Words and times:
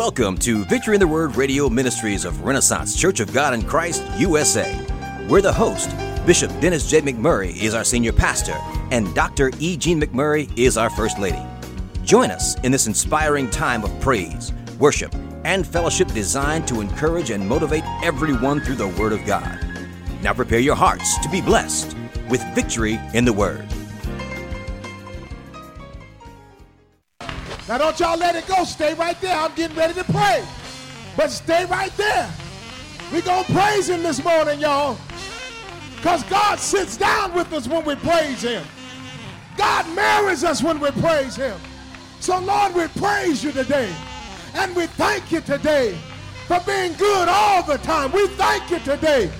Welcome 0.00 0.38
to 0.38 0.64
Victory 0.64 0.94
in 0.94 1.00
the 1.00 1.06
Word 1.06 1.36
Radio 1.36 1.68
Ministries 1.68 2.24
of 2.24 2.40
Renaissance 2.40 2.96
Church 2.96 3.20
of 3.20 3.34
God 3.34 3.52
in 3.52 3.60
Christ, 3.60 4.02
USA. 4.16 4.74
We're 5.28 5.42
the 5.42 5.52
host. 5.52 5.90
Bishop 6.24 6.50
Dennis 6.58 6.88
J. 6.88 7.02
McMurray 7.02 7.54
is 7.54 7.74
our 7.74 7.84
senior 7.84 8.10
pastor, 8.10 8.56
and 8.90 9.14
Dr. 9.14 9.52
E. 9.58 9.76
Jean 9.76 10.00
McMurray 10.00 10.50
is 10.58 10.78
our 10.78 10.88
first 10.88 11.18
lady. 11.18 11.42
Join 12.02 12.30
us 12.30 12.58
in 12.60 12.72
this 12.72 12.86
inspiring 12.86 13.50
time 13.50 13.84
of 13.84 14.00
praise, 14.00 14.54
worship, 14.78 15.14
and 15.44 15.66
fellowship 15.66 16.08
designed 16.08 16.66
to 16.68 16.80
encourage 16.80 17.28
and 17.28 17.46
motivate 17.46 17.84
everyone 18.02 18.62
through 18.62 18.76
the 18.76 18.88
Word 18.88 19.12
of 19.12 19.22
God. 19.26 19.60
Now 20.22 20.32
prepare 20.32 20.60
your 20.60 20.76
hearts 20.76 21.18
to 21.18 21.28
be 21.28 21.42
blessed 21.42 21.94
with 22.30 22.42
victory 22.54 22.98
in 23.12 23.26
the 23.26 23.34
Word. 23.34 23.68
Now 27.70 27.78
don't 27.78 28.00
y'all 28.00 28.18
let 28.18 28.34
it 28.34 28.48
go. 28.48 28.64
Stay 28.64 28.94
right 28.94 29.18
there. 29.20 29.36
I'm 29.36 29.54
getting 29.54 29.76
ready 29.76 29.94
to 29.94 30.02
pray. 30.02 30.44
But 31.16 31.30
stay 31.30 31.66
right 31.66 31.96
there. 31.96 32.28
we 33.12 33.20
going 33.20 33.44
to 33.44 33.52
praise 33.52 33.88
him 33.88 34.02
this 34.02 34.24
morning, 34.24 34.58
y'all. 34.58 34.98
Because 35.94 36.24
God 36.24 36.58
sits 36.58 36.96
down 36.96 37.32
with 37.32 37.52
us 37.52 37.68
when 37.68 37.84
we 37.84 37.94
praise 37.94 38.42
him. 38.42 38.64
God 39.56 39.88
marries 39.94 40.42
us 40.42 40.64
when 40.64 40.80
we 40.80 40.90
praise 40.90 41.36
him. 41.36 41.56
So, 42.18 42.40
Lord, 42.40 42.74
we 42.74 42.88
praise 43.00 43.44
you 43.44 43.52
today. 43.52 43.94
And 44.54 44.74
we 44.74 44.86
thank 44.86 45.30
you 45.30 45.40
today 45.40 45.96
for 46.48 46.58
being 46.66 46.94
good 46.94 47.28
all 47.28 47.62
the 47.62 47.78
time. 47.78 48.10
We 48.10 48.26
thank 48.30 48.68
you 48.68 48.80
today 48.80 49.30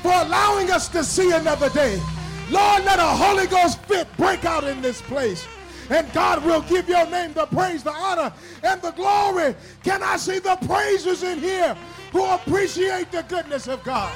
for 0.00 0.10
allowing 0.10 0.70
us 0.70 0.88
to 0.88 1.04
see 1.04 1.32
another 1.32 1.68
day. 1.68 2.00
Lord, 2.48 2.82
let 2.86 2.98
a 2.98 3.02
Holy 3.02 3.46
Ghost 3.46 3.78
fit 3.82 4.08
break 4.16 4.46
out 4.46 4.64
in 4.64 4.80
this 4.80 5.02
place. 5.02 5.46
And 5.90 6.10
God 6.12 6.44
will 6.44 6.62
give 6.62 6.88
your 6.88 7.06
name 7.10 7.32
the 7.34 7.46
praise, 7.46 7.82
the 7.82 7.92
honor, 7.92 8.32
and 8.62 8.80
the 8.80 8.92
glory. 8.92 9.54
Can 9.82 10.02
I 10.02 10.16
see 10.16 10.38
the 10.38 10.56
praisers 10.66 11.22
in 11.22 11.38
here 11.38 11.76
who 12.12 12.24
appreciate 12.24 13.12
the 13.12 13.22
goodness 13.24 13.68
of 13.68 13.82
God? 13.84 14.12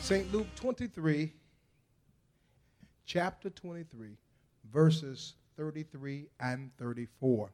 St. 0.00 0.32
Luke 0.32 0.46
23, 0.56 1.34
chapter 3.04 3.50
23, 3.50 4.16
verses 4.72 5.34
33 5.58 6.28
and 6.40 6.70
34. 6.78 7.50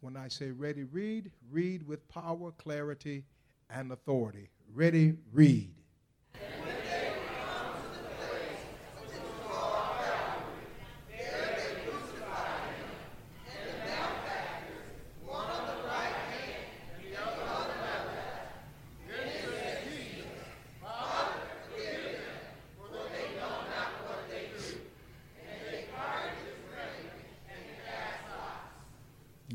When 0.00 0.16
I 0.16 0.28
say 0.28 0.52
ready, 0.52 0.84
read, 0.84 1.32
read 1.50 1.86
with 1.86 2.08
power, 2.08 2.52
clarity, 2.52 3.24
and 3.68 3.90
authority. 3.90 4.48
Ready, 4.72 5.14
read. 5.32 5.79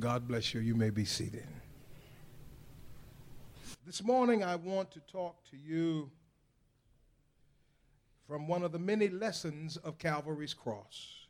God 0.06 0.28
bless 0.28 0.54
you. 0.54 0.62
You 0.62 0.76
may 0.76 0.92
be 0.92 1.04
seated. 1.04 1.48
This 3.88 4.04
morning, 4.04 4.44
I 4.44 4.56
want 4.56 4.92
to 4.92 5.00
talk 5.12 5.36
to 5.50 5.58
you 5.58 6.12
from 8.28 8.48
one 8.48 8.62
of 8.62 8.72
the 8.72 8.78
many 8.78 9.08
lessons 9.08 9.78
of 9.78 9.98
Calvary's 9.98 10.54
cross. 10.54 11.26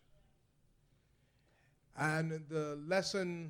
And 1.97 2.43
the 2.49 2.77
lesson, 2.85 3.49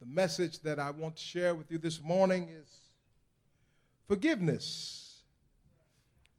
the 0.00 0.06
message 0.06 0.60
that 0.60 0.78
I 0.78 0.90
want 0.90 1.16
to 1.16 1.22
share 1.22 1.54
with 1.54 1.70
you 1.70 1.76
this 1.76 2.02
morning 2.02 2.48
is 2.48 2.66
forgiveness, 4.08 5.20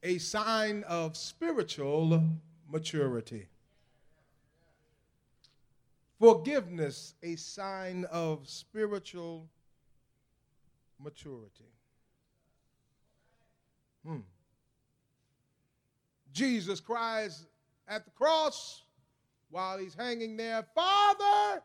a 0.01 0.17
sign 0.17 0.83
of 0.87 1.15
spiritual 1.15 2.23
maturity. 2.67 3.50
Forgiveness, 6.21 7.15
a 7.23 7.35
sign 7.35 8.05
of 8.11 8.47
spiritual 8.47 9.49
maturity. 11.03 11.73
Hmm. 14.05 14.19
Jesus 16.31 16.79
cries 16.79 17.47
at 17.87 18.05
the 18.05 18.11
cross 18.11 18.83
while 19.49 19.79
he's 19.79 19.95
hanging 19.95 20.37
there, 20.37 20.63
Father, 20.75 21.63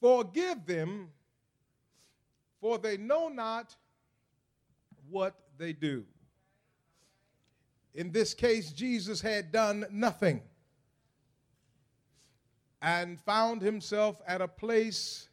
forgive 0.00 0.64
them, 0.64 1.08
for 2.60 2.78
they 2.78 2.96
know 2.96 3.26
not 3.26 3.74
what 5.10 5.34
they 5.58 5.72
do. 5.72 6.04
In 7.92 8.12
this 8.12 8.34
case, 8.34 8.70
Jesus 8.70 9.20
had 9.20 9.50
done 9.50 9.84
nothing 9.90 10.40
and 12.84 13.18
found 13.18 13.62
himself 13.62 14.20
at 14.26 14.42
a 14.42 14.46
place 14.46 15.30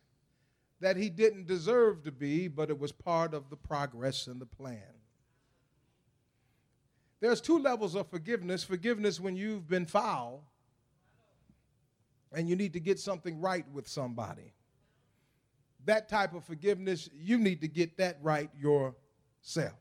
that 0.79 0.95
he 0.95 1.09
didn't 1.09 1.47
deserve 1.47 2.01
to 2.01 2.11
be, 2.11 2.47
but 2.47 2.69
it 2.69 2.79
was 2.79 2.93
part 2.93 3.33
of 3.33 3.49
the 3.49 3.57
progress 3.57 4.27
and 4.27 4.39
the 4.39 4.45
plan. 4.45 4.79
There's 7.19 7.41
two 7.41 7.59
levels 7.59 7.93
of 7.93 8.07
forgiveness 8.07 8.63
forgiveness 8.63 9.19
when 9.19 9.35
you've 9.35 9.67
been 9.67 9.85
foul 9.85 10.45
and 12.31 12.47
you 12.47 12.55
need 12.55 12.71
to 12.71 12.79
get 12.79 12.99
something 12.99 13.41
right 13.41 13.65
with 13.73 13.85
somebody. 13.85 14.53
That 15.83 16.07
type 16.07 16.33
of 16.33 16.45
forgiveness, 16.45 17.09
you 17.13 17.37
need 17.37 17.59
to 17.61 17.67
get 17.67 17.97
that 17.97 18.17
right 18.21 18.49
yourself. 18.57 19.77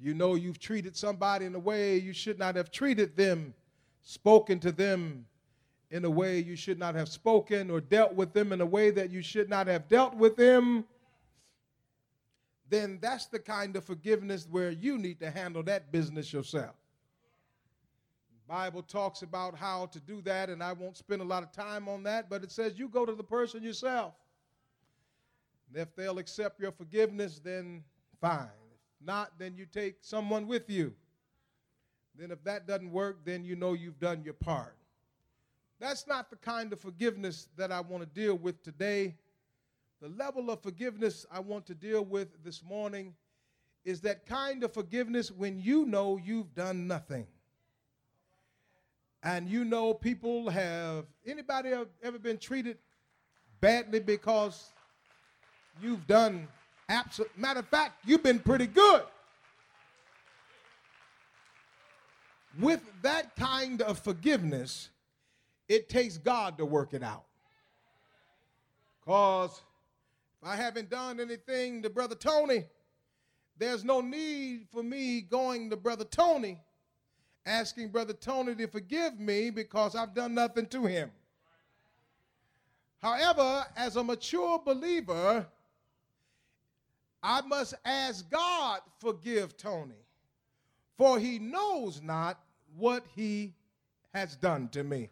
You 0.00 0.12
know 0.12 0.34
you've 0.34 0.58
treated 0.58 0.96
somebody 0.96 1.46
in 1.46 1.54
a 1.54 1.58
way 1.58 1.98
you 1.98 2.12
should 2.12 2.38
not 2.38 2.56
have 2.56 2.72
treated 2.72 3.16
them, 3.16 3.54
spoken 4.02 4.58
to 4.58 4.72
them 4.72 5.26
in 5.94 6.04
a 6.04 6.10
way 6.10 6.40
you 6.40 6.56
should 6.56 6.76
not 6.76 6.96
have 6.96 7.08
spoken 7.08 7.70
or 7.70 7.80
dealt 7.80 8.12
with 8.14 8.32
them 8.32 8.52
in 8.52 8.60
a 8.60 8.66
way 8.66 8.90
that 8.90 9.10
you 9.10 9.22
should 9.22 9.48
not 9.48 9.68
have 9.68 9.86
dealt 9.86 10.12
with 10.16 10.34
them, 10.34 10.84
then 12.68 12.98
that's 13.00 13.26
the 13.26 13.38
kind 13.38 13.76
of 13.76 13.84
forgiveness 13.84 14.48
where 14.50 14.72
you 14.72 14.98
need 14.98 15.20
to 15.20 15.30
handle 15.30 15.62
that 15.62 15.92
business 15.92 16.32
yourself. 16.32 16.74
Bible 18.48 18.82
talks 18.82 19.22
about 19.22 19.56
how 19.56 19.86
to 19.86 20.00
do 20.00 20.20
that, 20.22 20.50
and 20.50 20.64
I 20.64 20.72
won't 20.72 20.96
spend 20.96 21.22
a 21.22 21.24
lot 21.24 21.44
of 21.44 21.52
time 21.52 21.88
on 21.88 22.02
that, 22.02 22.28
but 22.28 22.42
it 22.42 22.50
says 22.50 22.76
you 22.76 22.88
go 22.88 23.06
to 23.06 23.14
the 23.14 23.22
person 23.22 23.62
yourself. 23.62 24.14
If 25.72 25.94
they'll 25.94 26.18
accept 26.18 26.58
your 26.58 26.72
forgiveness, 26.72 27.40
then 27.42 27.84
fine. 28.20 28.48
If 28.72 29.06
not, 29.06 29.38
then 29.38 29.54
you 29.56 29.64
take 29.64 29.98
someone 30.00 30.48
with 30.48 30.68
you. 30.68 30.92
Then 32.18 32.32
if 32.32 32.42
that 32.42 32.66
doesn't 32.66 32.90
work, 32.90 33.24
then 33.24 33.44
you 33.44 33.54
know 33.54 33.74
you've 33.74 34.00
done 34.00 34.24
your 34.24 34.34
part. 34.34 34.74
That's 35.84 36.06
not 36.06 36.30
the 36.30 36.36
kind 36.36 36.72
of 36.72 36.80
forgiveness 36.80 37.48
that 37.58 37.70
I 37.70 37.82
want 37.82 38.02
to 38.02 38.08
deal 38.08 38.36
with 38.36 38.62
today. 38.62 39.16
The 40.00 40.08
level 40.08 40.48
of 40.48 40.62
forgiveness 40.62 41.26
I 41.30 41.40
want 41.40 41.66
to 41.66 41.74
deal 41.74 42.02
with 42.02 42.42
this 42.42 42.62
morning 42.64 43.12
is 43.84 44.00
that 44.00 44.24
kind 44.24 44.64
of 44.64 44.72
forgiveness 44.72 45.30
when 45.30 45.60
you 45.60 45.84
know 45.84 46.16
you've 46.16 46.54
done 46.54 46.86
nothing. 46.86 47.26
And 49.22 49.46
you 49.46 49.62
know 49.62 49.92
people 49.92 50.48
have, 50.48 51.04
anybody 51.26 51.72
ever 52.02 52.18
been 52.18 52.38
treated 52.38 52.78
badly 53.60 54.00
because 54.00 54.70
you've 55.82 56.06
done 56.06 56.48
absolute, 56.88 57.30
matter 57.36 57.60
of 57.60 57.68
fact, 57.68 58.06
you've 58.06 58.22
been 58.22 58.38
pretty 58.38 58.68
good. 58.68 59.02
With 62.58 62.80
that 63.02 63.36
kind 63.36 63.82
of 63.82 63.98
forgiveness, 63.98 64.88
it 65.68 65.88
takes 65.88 66.18
God 66.18 66.58
to 66.58 66.66
work 66.66 66.94
it 66.94 67.02
out. 67.02 67.24
Because 69.00 69.62
if 70.40 70.48
I 70.48 70.56
haven't 70.56 70.90
done 70.90 71.20
anything 71.20 71.82
to 71.82 71.90
Brother 71.90 72.14
Tony, 72.14 72.64
there's 73.58 73.84
no 73.84 74.00
need 74.00 74.66
for 74.72 74.82
me 74.82 75.20
going 75.20 75.70
to 75.70 75.76
Brother 75.76 76.04
Tony 76.04 76.58
asking 77.46 77.88
Brother 77.88 78.14
Tony 78.14 78.54
to 78.54 78.66
forgive 78.66 79.18
me 79.18 79.50
because 79.50 79.94
I've 79.94 80.14
done 80.14 80.34
nothing 80.34 80.66
to 80.68 80.86
him. 80.86 81.10
However, 83.02 83.66
as 83.76 83.96
a 83.96 84.04
mature 84.04 84.58
believer, 84.64 85.46
I 87.22 87.42
must 87.42 87.74
ask 87.84 88.28
God 88.30 88.80
forgive 88.98 89.56
Tony, 89.56 90.06
for 90.96 91.18
he 91.18 91.38
knows 91.38 92.00
not 92.02 92.40
what 92.76 93.04
he 93.14 93.52
has 94.14 94.36
done 94.36 94.68
to 94.70 94.82
me. 94.82 95.10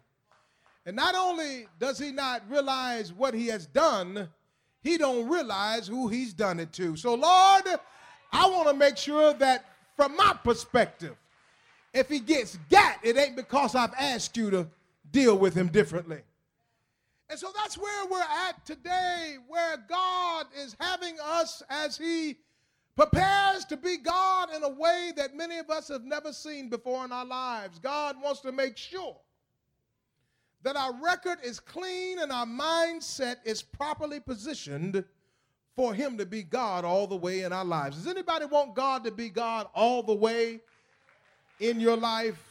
And 0.85 0.95
not 0.95 1.15
only 1.15 1.67
does 1.79 1.97
he 1.97 2.11
not 2.11 2.43
realize 2.49 3.13
what 3.13 3.33
he 3.33 3.47
has 3.47 3.65
done, 3.65 4.29
he 4.81 4.97
don't 4.97 5.29
realize 5.29 5.87
who 5.87 6.09
he's 6.09 6.33
done 6.33 6.59
it 6.59 6.73
to. 6.73 6.95
So 6.97 7.15
Lord, 7.15 7.63
I 8.31 8.49
want 8.49 8.67
to 8.67 8.73
make 8.73 8.97
sure 8.97 9.33
that 9.35 9.65
from 9.95 10.15
my 10.17 10.35
perspective, 10.43 11.15
if 11.93 12.09
he 12.09 12.19
gets 12.19 12.57
gat, 12.69 12.99
it 13.03 13.17
ain't 13.17 13.35
because 13.35 13.75
I've 13.75 13.93
asked 13.97 14.35
you 14.35 14.49
to 14.51 14.67
deal 15.11 15.37
with 15.37 15.53
him 15.53 15.67
differently. 15.67 16.21
And 17.29 17.39
so 17.39 17.49
that's 17.55 17.77
where 17.77 18.05
we're 18.07 18.19
at 18.19 18.65
today, 18.65 19.37
where 19.47 19.77
God 19.87 20.47
is 20.57 20.75
having 20.79 21.15
us 21.23 21.63
as 21.69 21.97
he 21.97 22.35
prepares 22.95 23.65
to 23.65 23.77
be 23.77 23.97
God 23.97 24.49
in 24.53 24.63
a 24.63 24.69
way 24.69 25.13
that 25.15 25.35
many 25.35 25.57
of 25.57 25.69
us 25.69 25.87
have 25.87 26.03
never 26.03 26.33
seen 26.33 26.69
before 26.69 27.05
in 27.05 27.11
our 27.11 27.25
lives. 27.25 27.79
God 27.79 28.17
wants 28.21 28.41
to 28.41 28.51
make 28.51 28.77
sure 28.77 29.17
that 30.63 30.75
our 30.77 30.93
record 31.01 31.39
is 31.43 31.59
clean 31.59 32.19
and 32.19 32.31
our 32.31 32.45
mindset 32.45 33.35
is 33.43 33.61
properly 33.61 34.19
positioned 34.19 35.03
for 35.75 35.93
him 35.93 36.17
to 36.17 36.25
be 36.25 36.43
God 36.43 36.85
all 36.85 37.05
the 37.05 37.15
way 37.15 37.41
in 37.41 37.51
our 37.51 37.65
lives. 37.65 37.97
Does 37.97 38.07
anybody 38.07 38.45
want 38.45 38.75
God 38.75 39.03
to 39.03 39.11
be 39.11 39.29
God 39.29 39.67
all 39.73 40.03
the 40.03 40.13
way 40.13 40.61
in 41.59 41.79
your 41.79 41.97
life? 41.97 42.41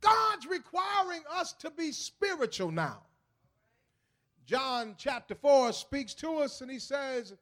God's 0.00 0.46
requiring 0.46 1.22
us 1.30 1.52
to 1.54 1.70
be 1.70 1.92
spiritual 1.92 2.72
now. 2.72 3.02
John 4.46 4.96
chapter 4.98 5.36
4 5.36 5.72
speaks 5.72 6.12
to 6.14 6.38
us 6.38 6.60
and 6.60 6.70
he 6.70 6.80
says, 6.80 7.34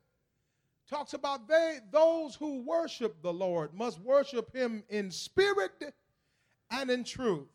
talks 0.90 1.14
about 1.14 1.48
they 1.48 1.78
those 1.92 2.34
who 2.34 2.62
worship 2.62 3.22
the 3.22 3.32
Lord 3.32 3.72
must 3.72 4.00
worship 4.00 4.54
him 4.54 4.82
in 4.88 5.10
spirit 5.10 5.94
and 6.70 6.90
in 6.90 7.04
truth. 7.04 7.46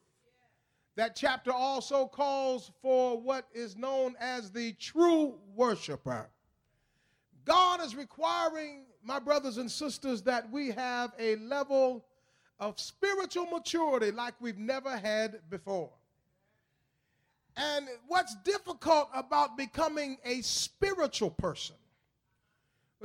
That 0.96 1.18
chapter 1.18 1.52
also 1.52 2.06
calls 2.06 2.72
for 2.82 3.20
what 3.20 3.48
is 3.54 3.76
known 3.76 4.16
as 4.22 4.52
the 4.52 4.72
true 4.74 5.36
worshiper. 5.54 6.30
God 7.44 7.84
is 7.84 7.96
requiring, 7.96 8.86
my 9.04 9.20
brothers 9.20 9.58
and 9.58 9.70
sisters, 9.70 10.22
that 10.22 10.50
we 10.50 10.72
have 10.72 11.12
a 11.20 11.36
level 11.36 12.06
of 12.60 12.80
spiritual 12.80 13.46
maturity 13.48 14.12
like 14.12 14.34
we've 14.40 14.58
never 14.58 14.96
had 14.98 15.42
before. 15.50 15.92
And 17.58 17.88
what's 18.08 18.36
difficult 18.44 19.10
about 19.14 19.58
becoming 19.58 20.18
a 20.24 20.42
spiritual 20.42 21.32
person? 21.32 21.76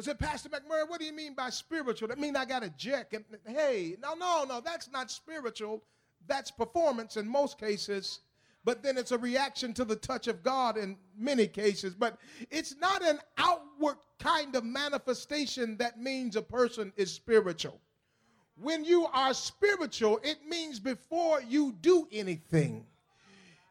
I 0.00 0.02
said, 0.02 0.19
Pastor 0.19 0.49
McMurray, 0.49 0.88
what 0.88 0.99
do 0.99 1.05
you 1.05 1.12
mean 1.12 1.35
by 1.35 1.50
spiritual? 1.50 2.08
That 2.08 2.19
mean 2.19 2.35
I 2.35 2.47
got 2.47 2.64
a 2.64 2.70
jack. 2.70 3.12
And, 3.12 3.23
hey, 3.47 3.97
no, 4.02 4.14
no, 4.14 4.47
no, 4.49 4.62
that's 4.62 4.91
not 4.91 5.11
spiritual. 5.11 5.82
That's 6.26 6.50
performance 6.50 7.19
in 7.19 7.29
most 7.29 7.58
cases. 7.58 8.20
But 8.64 8.82
then 8.82 8.97
it's 8.97 9.12
a 9.12 9.19
reaction 9.19 9.75
to 9.75 9.85
the 9.85 9.97
touch 9.97 10.26
of 10.26 10.43
God 10.43 10.79
in 10.79 10.97
many 11.19 11.47
cases. 11.47 11.94
But 11.94 12.17
it's 12.50 12.76
not 12.81 13.05
an 13.05 13.19
outward 13.37 13.97
kind 14.19 14.56
of 14.56 14.64
manifestation 14.64 15.76
that 15.76 16.00
means 16.00 16.35
a 16.35 16.43
person 16.43 16.94
is 16.96 17.12
spiritual. 17.12 17.79
When 18.56 18.87
you 18.87 19.06
are 19.12 19.35
spiritual, 19.35 20.19
it 20.23 20.38
means 20.49 20.81
before 20.81 21.43
you 21.43 21.73
do 21.82 22.08
anything, 22.11 22.87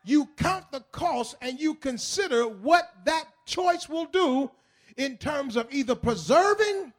you 0.06 0.30
count 0.38 0.72
the 0.72 0.82
cost 0.92 1.38
and 1.42 1.60
you 1.60 1.74
consider 1.74 2.48
what 2.48 2.92
that 3.06 3.25
choice 3.48 3.90
will 3.90 4.06
do 4.06 4.52
in 5.00 5.18
terms 5.18 5.56
of 5.56 5.66
either 5.72 5.96
preserving 5.96 6.92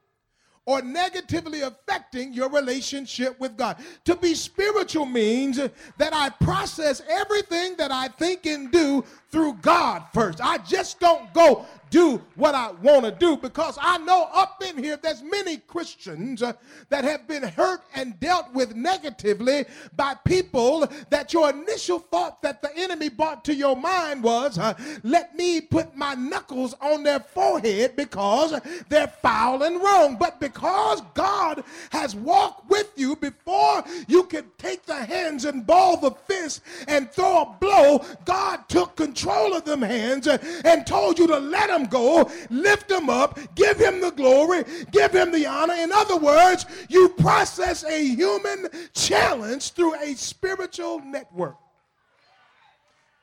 or 0.64 0.82
negatively 0.82 1.62
affecting 1.62 2.32
your 2.32 2.48
relationship 2.48 3.38
with 3.40 3.56
God. 3.56 3.76
To 4.04 4.16
be 4.16 4.34
spiritual 4.34 5.04
means 5.04 5.56
that 5.56 6.14
I 6.14 6.30
process 6.30 7.02
everything 7.08 7.76
that 7.76 7.90
I 7.90 8.08
think 8.08 8.46
and 8.46 8.70
do 8.70 9.04
through 9.30 9.54
God 9.62 10.04
first. 10.14 10.40
I 10.40 10.58
just 10.58 10.98
don't 10.98 11.32
go 11.34 11.66
do 11.90 12.22
what 12.36 12.54
I 12.54 12.70
want 12.70 13.04
to 13.04 13.10
do 13.10 13.36
because 13.36 13.76
I 13.80 13.98
know 13.98 14.28
up 14.32 14.62
in 14.66 14.82
here 14.82 14.96
there's 14.96 15.22
many 15.22 15.58
Christians 15.58 16.42
uh, 16.42 16.52
that 16.88 17.04
have 17.04 17.26
been 17.26 17.42
hurt 17.42 17.82
and 17.94 18.18
dealt 18.20 18.52
with 18.52 18.74
negatively 18.74 19.64
by 19.96 20.14
people 20.24 20.88
that 21.10 21.32
your 21.32 21.50
initial 21.50 21.98
thought 21.98 22.40
that 22.42 22.62
the 22.62 22.70
enemy 22.76 23.08
brought 23.08 23.44
to 23.46 23.54
your 23.54 23.76
mind 23.76 24.22
was 24.22 24.58
uh, 24.58 24.74
let 25.02 25.36
me 25.36 25.60
put 25.60 25.96
my 25.96 26.14
knuckles 26.14 26.74
on 26.80 27.02
their 27.02 27.20
forehead 27.20 27.96
because 27.96 28.58
they're 28.88 29.08
foul 29.08 29.62
and 29.62 29.82
wrong. 29.82 30.16
But 30.18 30.40
because 30.40 31.02
God 31.14 31.64
has 31.90 32.14
walked 32.14 32.70
with 32.70 32.90
you 32.96 33.16
before 33.16 33.84
you 34.06 34.24
could 34.24 34.56
take 34.58 34.86
the 34.86 35.04
hands 35.04 35.44
and 35.44 35.66
ball 35.66 35.96
the 35.96 36.12
fist 36.12 36.62
and 36.88 37.10
throw 37.10 37.42
a 37.42 37.56
blow 37.60 38.04
God 38.24 38.68
took 38.68 38.96
control 38.96 39.54
of 39.54 39.64
them 39.64 39.82
hands 39.82 40.26
uh, 40.26 40.38
and 40.64 40.86
told 40.86 41.18
you 41.18 41.26
to 41.26 41.38
let 41.38 41.68
them 41.68 41.79
go, 41.86 42.30
lift 42.50 42.90
him 42.90 43.08
up, 43.08 43.38
give 43.54 43.78
him 43.78 44.00
the 44.00 44.10
glory, 44.10 44.64
give 44.90 45.12
him 45.12 45.32
the 45.32 45.46
honor. 45.46 45.74
In 45.74 45.92
other 45.92 46.16
words, 46.16 46.66
you 46.88 47.08
process 47.10 47.84
a 47.84 48.04
human 48.04 48.68
challenge 48.94 49.72
through 49.72 49.94
a 49.94 50.14
spiritual 50.14 51.00
network. 51.00 51.56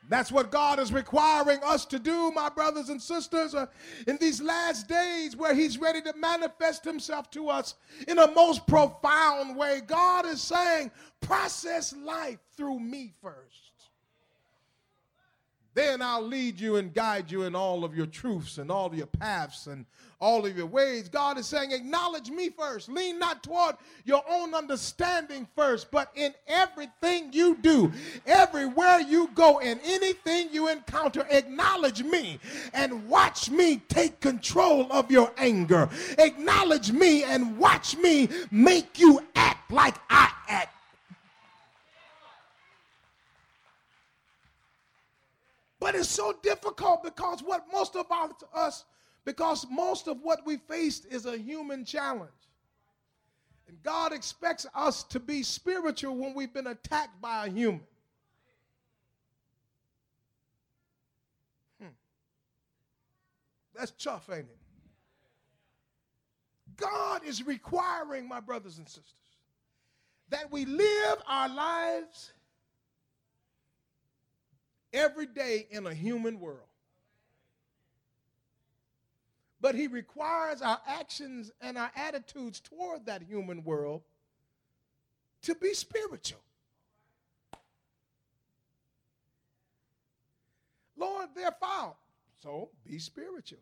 That's 0.08 0.32
what 0.32 0.50
God 0.50 0.78
is 0.78 0.90
requiring 0.90 1.60
us 1.62 1.84
to 1.86 1.98
do, 1.98 2.30
my 2.30 2.48
brothers 2.48 2.88
and 2.88 3.00
sisters, 3.00 3.54
uh, 3.54 3.66
in 4.06 4.16
these 4.16 4.40
last 4.40 4.88
days 4.88 5.36
where 5.36 5.54
He's 5.54 5.76
ready 5.76 6.00
to 6.00 6.14
manifest 6.16 6.82
Himself 6.84 7.30
to 7.32 7.50
us 7.50 7.74
in 8.06 8.18
a 8.18 8.30
most 8.32 8.66
profound 8.66 9.54
way. 9.54 9.82
God 9.86 10.24
is 10.24 10.40
saying, 10.40 10.90
process 11.20 11.94
life 11.94 12.38
through 12.56 12.80
me 12.80 13.12
first. 13.20 13.67
Then 15.78 16.02
I'll 16.02 16.26
lead 16.26 16.58
you 16.58 16.74
and 16.74 16.92
guide 16.92 17.30
you 17.30 17.44
in 17.44 17.54
all 17.54 17.84
of 17.84 17.96
your 17.96 18.06
truths 18.06 18.58
and 18.58 18.68
all 18.68 18.86
of 18.86 18.96
your 18.96 19.06
paths 19.06 19.68
and 19.68 19.86
all 20.20 20.44
of 20.44 20.56
your 20.56 20.66
ways. 20.66 21.08
God 21.08 21.38
is 21.38 21.46
saying, 21.46 21.70
acknowledge 21.70 22.30
me 22.30 22.50
first. 22.50 22.88
Lean 22.88 23.20
not 23.20 23.44
toward 23.44 23.76
your 24.04 24.24
own 24.28 24.54
understanding 24.54 25.46
first, 25.54 25.92
but 25.92 26.10
in 26.16 26.34
everything 26.48 27.32
you 27.32 27.56
do, 27.62 27.92
everywhere 28.26 28.98
you 28.98 29.30
go, 29.36 29.60
and 29.60 29.78
anything 29.84 30.48
you 30.50 30.66
encounter, 30.66 31.24
acknowledge 31.30 32.02
me 32.02 32.40
and 32.74 33.08
watch 33.08 33.48
me 33.48 33.80
take 33.88 34.18
control 34.18 34.90
of 34.90 35.12
your 35.12 35.30
anger. 35.38 35.88
Acknowledge 36.18 36.90
me 36.90 37.22
and 37.22 37.56
watch 37.56 37.96
me 37.96 38.28
make 38.50 38.98
you 38.98 39.20
act 39.36 39.70
like 39.70 39.94
I 40.10 40.28
act. 40.48 40.74
But 45.80 45.94
it's 45.94 46.08
so 46.08 46.34
difficult 46.42 47.04
because 47.04 47.42
what 47.42 47.66
most 47.72 47.94
of 47.94 48.06
us, 48.54 48.84
because 49.24 49.66
most 49.70 50.08
of 50.08 50.20
what 50.22 50.44
we 50.44 50.56
faced 50.56 51.06
is 51.06 51.26
a 51.26 51.36
human 51.36 51.84
challenge. 51.84 52.30
And 53.68 53.80
God 53.82 54.12
expects 54.12 54.66
us 54.74 55.04
to 55.04 55.20
be 55.20 55.42
spiritual 55.42 56.16
when 56.16 56.34
we've 56.34 56.52
been 56.52 56.68
attacked 56.68 57.20
by 57.20 57.46
a 57.46 57.50
human. 57.50 57.86
Hmm. 61.80 61.88
That's 63.74 63.92
tough, 63.92 64.28
ain't 64.30 64.46
it? 64.48 64.56
God 66.76 67.22
is 67.24 67.46
requiring, 67.46 68.26
my 68.26 68.40
brothers 68.40 68.78
and 68.78 68.88
sisters, 68.88 69.14
that 70.30 70.50
we 70.50 70.64
live 70.64 71.18
our 71.26 71.48
lives 71.48 72.32
every 74.92 75.26
day 75.26 75.66
in 75.70 75.86
a 75.86 75.94
human 75.94 76.40
world. 76.40 76.68
But 79.60 79.74
he 79.74 79.88
requires 79.88 80.62
our 80.62 80.80
actions 80.86 81.50
and 81.60 81.76
our 81.76 81.90
attitudes 81.96 82.60
toward 82.60 83.06
that 83.06 83.22
human 83.22 83.64
world 83.64 84.02
to 85.42 85.54
be 85.54 85.74
spiritual. 85.74 86.40
Lord, 90.96 91.28
they're 91.34 91.54
foul. 91.60 91.96
So 92.42 92.70
be 92.84 92.98
spiritual. 92.98 93.58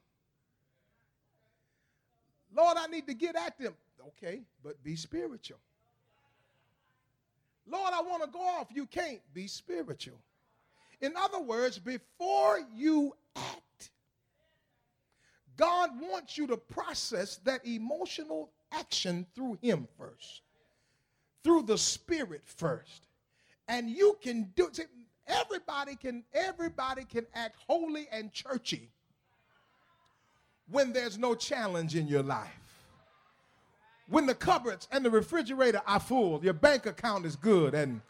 Lord, 2.54 2.76
I 2.78 2.87
need 2.87 3.06
to 3.06 3.14
get 3.14 3.37
at 3.37 3.59
them. 3.59 3.75
Okay, 4.09 4.42
but 4.62 4.83
be 4.83 4.97
spiritual. 4.97 5.59
Lord, 7.66 7.92
I 7.92 8.00
want 8.02 8.23
to 8.23 8.30
go 8.30 8.40
off. 8.40 8.68
You 8.73 8.87
can't. 8.87 9.21
Be 9.35 9.47
spiritual. 9.47 10.18
In 11.00 11.12
other 11.16 11.40
words, 11.40 11.78
before 11.78 12.60
you 12.74 13.14
act, 13.36 13.90
God 15.56 15.90
wants 16.00 16.36
you 16.36 16.46
to 16.48 16.56
process 16.56 17.36
that 17.44 17.66
emotional 17.66 18.50
action 18.72 19.26
through 19.34 19.58
Him 19.60 19.88
first, 19.98 20.42
through 21.44 21.62
the 21.62 21.78
Spirit 21.78 22.42
first. 22.44 23.08
And 23.68 23.90
you 23.90 24.16
can 24.22 24.52
do 24.54 24.68
it. 24.68 24.88
Everybody 25.26 25.96
can, 25.96 26.24
everybody 26.32 27.04
can 27.04 27.26
act 27.34 27.56
holy 27.66 28.06
and 28.12 28.32
churchy 28.32 28.90
when 30.70 30.92
there's 30.92 31.18
no 31.18 31.34
challenge 31.34 31.96
in 31.96 32.06
your 32.06 32.22
life. 32.22 32.50
When 34.08 34.26
the 34.26 34.34
cupboards 34.34 34.86
and 34.92 35.04
the 35.04 35.10
refrigerator 35.10 35.82
are 35.86 35.98
full, 35.98 36.42
your 36.44 36.52
bank 36.52 36.86
account 36.86 37.26
is 37.26 37.34
good, 37.34 37.74
and 37.74 38.00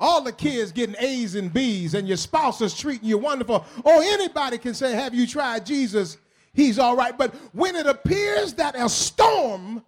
all 0.00 0.22
the 0.22 0.32
kids 0.32 0.72
getting 0.72 0.96
A's 0.98 1.34
and 1.34 1.52
B's, 1.52 1.94
and 1.94 2.08
your 2.08 2.16
spouse 2.16 2.60
is 2.60 2.76
treating 2.76 3.08
you 3.08 3.18
wonderful. 3.18 3.64
Or 3.84 3.92
anybody 3.92 4.58
can 4.58 4.74
say, 4.74 4.92
Have 4.92 5.14
you 5.14 5.26
tried 5.26 5.66
Jesus? 5.66 6.16
He's 6.52 6.78
all 6.78 6.96
right. 6.96 7.16
But 7.16 7.34
when 7.52 7.76
it 7.76 7.86
appears 7.86 8.54
that 8.54 8.74
a 8.74 8.88
storm 8.88 9.84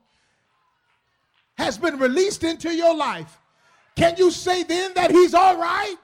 has 1.57 1.79
been 1.79 1.99
released 1.99 2.45
into 2.45 2.73
your 2.73 2.95
life, 2.95 3.41
can 3.97 4.15
you 4.17 4.31
say 4.31 4.63
then 4.63 4.93
that 4.95 5.11
he's 5.11 5.35
all 5.35 5.57
right? 5.57 5.97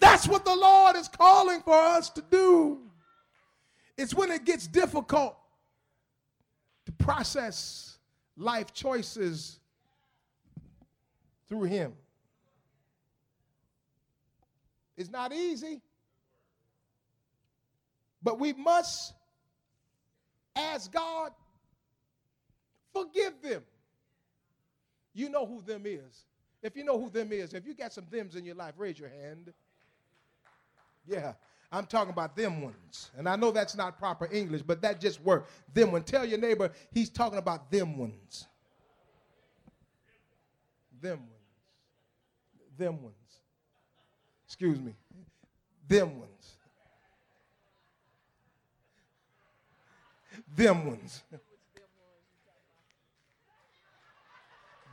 That's 0.00 0.26
what 0.26 0.44
the 0.44 0.54
Lord 0.54 0.96
is 0.96 1.08
calling 1.08 1.60
for 1.60 1.78
us 1.78 2.10
to 2.10 2.22
do. 2.30 2.78
It's 3.96 4.14
when 4.14 4.30
it 4.30 4.44
gets 4.44 4.66
difficult 4.66 5.36
to 6.86 6.92
process 6.92 7.98
life 8.36 8.72
choices 8.72 9.60
through 11.48 11.64
Him. 11.64 11.92
It's 14.96 15.10
not 15.10 15.32
easy, 15.32 15.80
but 18.22 18.38
we 18.38 18.52
must 18.52 19.12
ask 20.54 20.92
God, 20.92 21.32
forgive 22.92 23.34
them. 23.42 23.62
You 25.12 25.28
know 25.28 25.46
who 25.46 25.62
them 25.62 25.82
is. 25.84 26.24
If 26.62 26.76
you 26.76 26.84
know 26.84 26.98
who 26.98 27.10
them 27.10 27.32
is, 27.32 27.54
if 27.54 27.66
you 27.66 27.74
got 27.74 27.92
some 27.92 28.04
thems 28.06 28.36
in 28.36 28.44
your 28.44 28.54
life, 28.54 28.74
raise 28.76 28.98
your 28.98 29.10
hand. 29.10 29.52
Yeah. 31.06 31.34
I'm 31.74 31.86
talking 31.86 32.12
about 32.12 32.36
them 32.36 32.62
ones. 32.62 33.10
And 33.16 33.28
I 33.28 33.34
know 33.34 33.50
that's 33.50 33.74
not 33.74 33.98
proper 33.98 34.28
English, 34.32 34.62
but 34.62 34.80
that 34.82 35.00
just 35.00 35.20
worked. 35.22 35.50
Them 35.74 35.90
one. 35.90 36.04
Tell 36.04 36.24
your 36.24 36.38
neighbor 36.38 36.70
he's 36.92 37.10
talking 37.10 37.38
about 37.38 37.70
them 37.70 37.98
ones. 37.98 38.46
Them 41.00 41.18
ones. 41.18 41.30
Them 42.78 43.02
ones. 43.02 43.14
Excuse 44.46 44.80
me. 44.80 44.94
Them 45.88 46.18
ones. 46.20 46.56
Them 50.56 50.86
ones. 50.86 51.22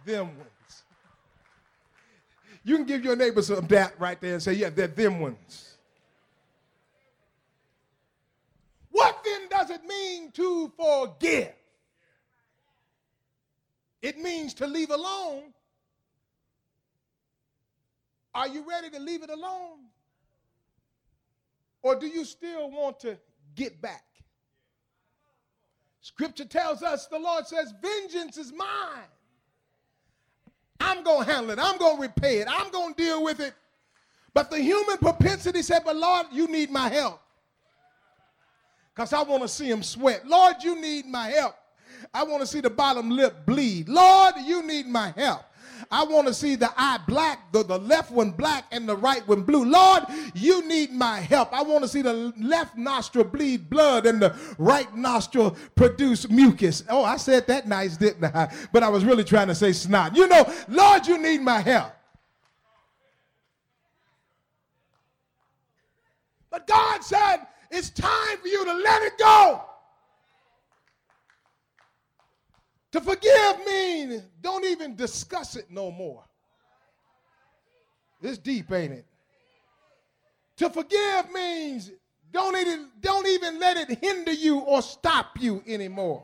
them 0.05 0.27
ones. 0.38 0.84
You 2.63 2.77
can 2.77 2.86
give 2.86 3.03
your 3.03 3.15
neighbor 3.15 3.41
some 3.41 3.65
that 3.67 4.00
right 4.00 4.20
there 4.22 4.34
and 4.34 4.43
say, 4.43 4.53
yeah, 4.53 4.70
they're 4.70 4.88
them 4.88 5.20
ones. 5.20 5.77
What 8.91 9.24
then 9.24 9.48
does 9.50 9.70
it 9.70 9.81
mean 9.86 10.31
to 10.31 10.72
forgive? 10.77 11.53
It 14.01 14.20
means 14.20 14.53
to 14.55 14.67
leave 14.67 14.91
alone. 14.91 15.53
Are 18.33 18.47
you 18.47 18.67
ready 18.67 18.89
to 18.89 19.00
leave 19.00 19.23
it 19.23 19.29
alone? 19.29 19.79
Or 21.81 21.95
do 21.95 22.07
you 22.07 22.25
still 22.25 22.69
want 22.69 23.00
to 23.01 23.17
get 23.55 23.81
back? 23.81 24.03
Scripture 26.01 26.45
tells 26.45 26.81
us, 26.81 27.07
the 27.07 27.19
Lord 27.19 27.45
says, 27.47 27.73
Vengeance 27.81 28.38
is 28.38 28.51
mine. 28.53 29.09
I'm 30.79 31.03
going 31.03 31.25
to 31.25 31.31
handle 31.31 31.51
it. 31.51 31.59
I'm 31.61 31.77
going 31.77 31.97
to 31.97 32.01
repay 32.01 32.39
it. 32.39 32.47
I'm 32.50 32.71
going 32.71 32.93
to 32.93 33.03
deal 33.03 33.23
with 33.23 33.39
it. 33.39 33.53
But 34.33 34.50
the 34.50 34.59
human 34.59 34.97
propensity 34.97 35.61
said, 35.61 35.81
But 35.85 35.95
Lord, 35.95 36.27
you 36.31 36.47
need 36.47 36.71
my 36.71 36.89
help 36.89 37.21
because 38.93 39.13
I 39.13 39.21
want 39.23 39.43
to 39.43 39.47
see 39.47 39.69
him 39.69 39.83
sweat. 39.83 40.27
Lord, 40.27 40.55
you 40.63 40.79
need 40.79 41.05
my 41.05 41.27
help. 41.27 41.55
I 42.13 42.23
want 42.23 42.41
to 42.41 42.47
see 42.47 42.61
the 42.61 42.69
bottom 42.69 43.09
lip 43.09 43.45
bleed. 43.45 43.88
Lord, 43.88 44.35
you 44.43 44.65
need 44.65 44.88
my 44.88 45.13
help. 45.15 45.43
I 45.89 46.03
want 46.03 46.27
to 46.27 46.33
see 46.33 46.55
the 46.55 46.71
eye 46.77 47.00
black, 47.07 47.51
the, 47.51 47.63
the 47.63 47.79
left 47.79 48.11
one 48.11 48.31
black 48.31 48.65
and 48.71 48.88
the 48.88 48.95
right 48.95 49.27
one 49.27 49.43
blue. 49.43 49.65
Lord, 49.65 50.03
you 50.33 50.67
need 50.67 50.91
my 50.91 51.19
help. 51.19 51.53
I 51.53 51.63
want 51.63 51.83
to 51.83 51.88
see 51.88 52.01
the 52.01 52.33
left 52.38 52.77
nostril 52.77 53.25
bleed 53.25 53.69
blood 53.69 54.05
and 54.05 54.21
the 54.21 54.35
right 54.57 54.93
nostril 54.95 55.55
produce 55.75 56.29
mucus. 56.29 56.83
Oh, 56.89 57.03
I 57.03 57.17
said 57.17 57.47
that 57.47 57.67
nice, 57.67 57.97
didn't 57.97 58.25
I? 58.25 58.53
But 58.71 58.83
I 58.83 58.89
was 58.89 59.05
really 59.05 59.23
trying 59.23 59.47
to 59.47 59.55
say 59.55 59.71
snot. 59.71 60.15
You 60.15 60.27
know, 60.27 60.51
Lord, 60.67 61.07
you 61.07 61.17
need 61.17 61.41
my 61.41 61.59
help. 61.59 61.93
But 66.50 66.67
God 66.67 67.01
said, 67.03 67.47
it's 67.71 67.89
time 67.89 68.38
for 68.41 68.47
you 68.47 68.65
to 68.65 68.73
let 68.73 69.01
it 69.03 69.17
go. 69.17 69.63
To 72.91 73.01
forgive 73.01 73.65
means 73.65 74.24
don't 74.41 74.65
even 74.65 74.95
discuss 74.95 75.55
it 75.55 75.71
no 75.71 75.91
more. 75.91 76.24
It's 78.21 78.38
deep, 78.38 78.71
ain't 78.71 78.93
it? 78.93 79.05
To 80.57 80.69
forgive 80.69 81.31
means 81.31 81.91
don't 82.31 82.55
even, 82.55 82.89
don't 83.00 83.27
even 83.27 83.60
let 83.60 83.77
it 83.77 83.98
hinder 84.00 84.31
you 84.31 84.60
or 84.60 84.81
stop 84.81 85.39
you 85.39 85.63
anymore. 85.65 86.24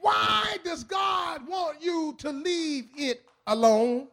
Why 0.00 0.56
does 0.64 0.84
God 0.84 1.46
want 1.46 1.82
you 1.82 2.14
to 2.18 2.30
leave 2.30 2.86
it 2.96 3.22
alone? 3.46 4.08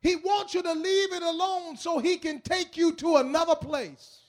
He 0.00 0.16
wants 0.16 0.54
you 0.54 0.62
to 0.62 0.72
leave 0.72 1.12
it 1.12 1.22
alone 1.22 1.76
so 1.76 1.98
he 1.98 2.16
can 2.16 2.40
take 2.40 2.76
you 2.76 2.92
to 2.94 3.16
another 3.16 3.56
place. 3.56 4.20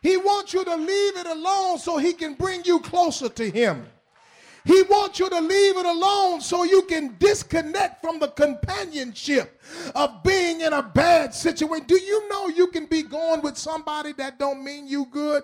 He 0.00 0.16
wants 0.16 0.54
you 0.54 0.64
to 0.64 0.76
leave 0.76 1.16
it 1.16 1.26
alone 1.26 1.78
so 1.78 1.98
he 1.98 2.12
can 2.12 2.34
bring 2.34 2.62
you 2.64 2.80
closer 2.80 3.28
to 3.28 3.50
him. 3.50 3.86
He 4.64 4.82
wants 4.82 5.18
you 5.18 5.28
to 5.28 5.40
leave 5.40 5.76
it 5.76 5.86
alone 5.86 6.40
so 6.40 6.64
you 6.64 6.82
can 6.82 7.16
disconnect 7.18 8.02
from 8.02 8.18
the 8.18 8.28
companionship 8.28 9.60
of 9.94 10.22
being 10.22 10.60
in 10.60 10.72
a 10.72 10.82
bad 10.82 11.34
situation. 11.34 11.86
Do 11.86 11.98
you 11.98 12.28
know 12.28 12.48
you 12.48 12.68
can 12.68 12.86
be 12.86 13.02
going 13.02 13.42
with 13.42 13.56
somebody 13.56 14.12
that 14.14 14.38
don't 14.38 14.62
mean 14.62 14.86
you 14.86 15.06
good? 15.10 15.42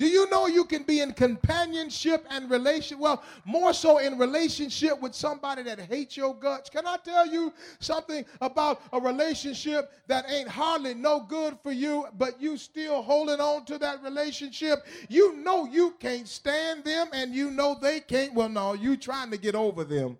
Do 0.00 0.06
you 0.06 0.30
know 0.30 0.46
you 0.46 0.64
can 0.64 0.84
be 0.84 1.00
in 1.00 1.12
companionship 1.12 2.24
and 2.30 2.50
relation? 2.50 2.98
Well, 2.98 3.22
more 3.44 3.74
so 3.74 3.98
in 3.98 4.16
relationship 4.16 4.98
with 4.98 5.14
somebody 5.14 5.62
that 5.64 5.78
hates 5.78 6.16
your 6.16 6.34
guts. 6.34 6.70
Can 6.70 6.86
I 6.86 6.96
tell 6.96 7.26
you 7.26 7.52
something 7.80 8.24
about 8.40 8.80
a 8.94 8.98
relationship 8.98 9.92
that 10.06 10.24
ain't 10.30 10.48
hardly 10.48 10.94
no 10.94 11.20
good 11.20 11.58
for 11.62 11.70
you, 11.70 12.06
but 12.16 12.40
you 12.40 12.56
still 12.56 13.02
holding 13.02 13.40
on 13.40 13.66
to 13.66 13.76
that 13.76 14.02
relationship? 14.02 14.86
You 15.10 15.36
know 15.36 15.66
you 15.66 15.94
can't 16.00 16.26
stand 16.26 16.82
them, 16.82 17.08
and 17.12 17.34
you 17.34 17.50
know 17.50 17.76
they 17.78 18.00
can't. 18.00 18.32
Well, 18.32 18.48
no, 18.48 18.72
you 18.72 18.96
trying 18.96 19.30
to 19.32 19.36
get 19.36 19.54
over 19.54 19.84
them 19.84 20.16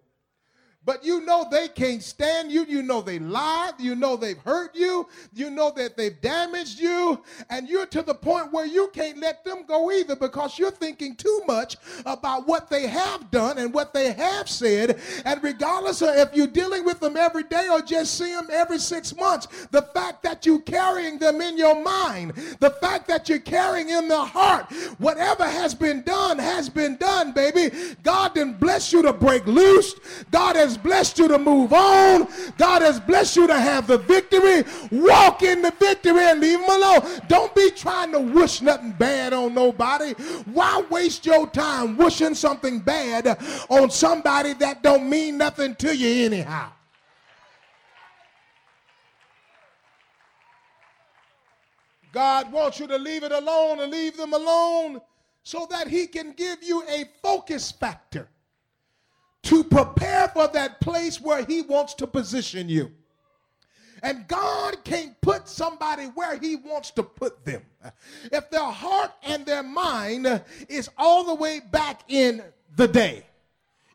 but 0.84 1.04
you 1.04 1.24
know 1.26 1.46
they 1.50 1.68
can't 1.68 2.02
stand 2.02 2.50
you. 2.50 2.64
You 2.64 2.82
know 2.82 3.00
they 3.02 3.18
lied. 3.18 3.74
You 3.78 3.94
know 3.94 4.16
they've 4.16 4.38
hurt 4.38 4.74
you. 4.74 5.06
You 5.34 5.50
know 5.50 5.70
that 5.76 5.96
they've 5.96 6.20
damaged 6.20 6.80
you. 6.80 7.22
And 7.50 7.68
you're 7.68 7.86
to 7.86 8.02
the 8.02 8.14
point 8.14 8.52
where 8.52 8.66
you 8.66 8.90
can't 8.92 9.18
let 9.18 9.44
them 9.44 9.64
go 9.66 9.90
either 9.92 10.16
because 10.16 10.58
you're 10.58 10.70
thinking 10.70 11.16
too 11.16 11.42
much 11.46 11.76
about 12.06 12.46
what 12.46 12.70
they 12.70 12.86
have 12.86 13.30
done 13.30 13.58
and 13.58 13.74
what 13.74 13.92
they 13.92 14.12
have 14.12 14.48
said. 14.48 14.98
And 15.24 15.42
regardless 15.42 16.00
of 16.02 16.16
if 16.16 16.34
you're 16.34 16.46
dealing 16.46 16.84
with 16.84 17.00
them 17.00 17.16
every 17.16 17.44
day 17.44 17.68
or 17.70 17.82
just 17.82 18.16
see 18.16 18.32
them 18.32 18.48
every 18.50 18.78
six 18.78 19.14
months, 19.14 19.66
the 19.70 19.82
fact 19.82 20.22
that 20.22 20.46
you're 20.46 20.60
carrying 20.62 21.18
them 21.18 21.40
in 21.40 21.58
your 21.58 21.80
mind, 21.82 22.32
the 22.58 22.70
fact 22.80 23.06
that 23.08 23.28
you're 23.28 23.38
carrying 23.38 23.90
in 23.90 24.08
the 24.08 24.24
heart, 24.24 24.72
whatever 24.98 25.44
has 25.44 25.74
been 25.74 26.02
done 26.02 26.38
has 26.38 26.68
been 26.68 26.96
done, 26.96 27.32
baby. 27.32 27.74
God 28.02 28.34
didn't 28.34 28.58
bless 28.58 28.92
you 28.92 29.02
to 29.02 29.12
break 29.12 29.46
loose. 29.46 29.94
God 30.30 30.56
has 30.56 30.69
has 30.70 30.78
blessed 30.78 31.18
you 31.18 31.26
to 31.26 31.38
move 31.38 31.72
on. 31.72 32.28
God 32.56 32.82
has 32.82 33.00
blessed 33.00 33.36
you 33.36 33.46
to 33.48 33.58
have 33.58 33.88
the 33.88 33.98
victory. 33.98 34.62
Walk 34.92 35.42
in 35.42 35.62
the 35.62 35.72
victory 35.72 36.22
and 36.22 36.40
leave 36.40 36.60
them 36.60 36.70
alone. 36.70 37.20
Don't 37.26 37.52
be 37.56 37.70
trying 37.72 38.12
to 38.12 38.20
wish 38.20 38.62
nothing 38.62 38.92
bad 38.92 39.32
on 39.32 39.52
nobody. 39.52 40.12
Why 40.44 40.82
waste 40.88 41.26
your 41.26 41.48
time 41.48 41.96
wishing 41.96 42.34
something 42.34 42.78
bad 42.78 43.26
on 43.68 43.90
somebody 43.90 44.52
that 44.54 44.82
don't 44.82 45.10
mean 45.10 45.38
nothing 45.38 45.74
to 45.76 45.96
you 45.96 46.26
anyhow? 46.26 46.70
God 52.12 52.52
wants 52.52 52.78
you 52.78 52.86
to 52.86 52.98
leave 52.98 53.24
it 53.24 53.32
alone 53.32 53.80
and 53.80 53.90
leave 53.90 54.16
them 54.16 54.34
alone 54.34 55.00
so 55.42 55.66
that 55.70 55.88
he 55.88 56.06
can 56.06 56.32
give 56.32 56.62
you 56.62 56.82
a 56.88 57.04
focus 57.22 57.72
factor 57.72 58.28
to 59.44 59.64
prepare 59.64 60.28
for 60.28 60.48
that 60.48 60.80
place 60.80 61.20
where 61.20 61.44
he 61.44 61.62
wants 61.62 61.94
to 61.94 62.06
position 62.06 62.68
you. 62.68 62.92
And 64.02 64.26
God 64.28 64.82
can't 64.84 65.20
put 65.20 65.48
somebody 65.48 66.04
where 66.06 66.38
he 66.38 66.56
wants 66.56 66.90
to 66.92 67.02
put 67.02 67.44
them. 67.44 67.62
If 68.32 68.50
their 68.50 68.64
heart 68.64 69.12
and 69.22 69.44
their 69.44 69.62
mind 69.62 70.42
is 70.68 70.88
all 70.96 71.24
the 71.24 71.34
way 71.34 71.60
back 71.60 72.02
in 72.08 72.42
the 72.76 72.88
day. 72.88 73.26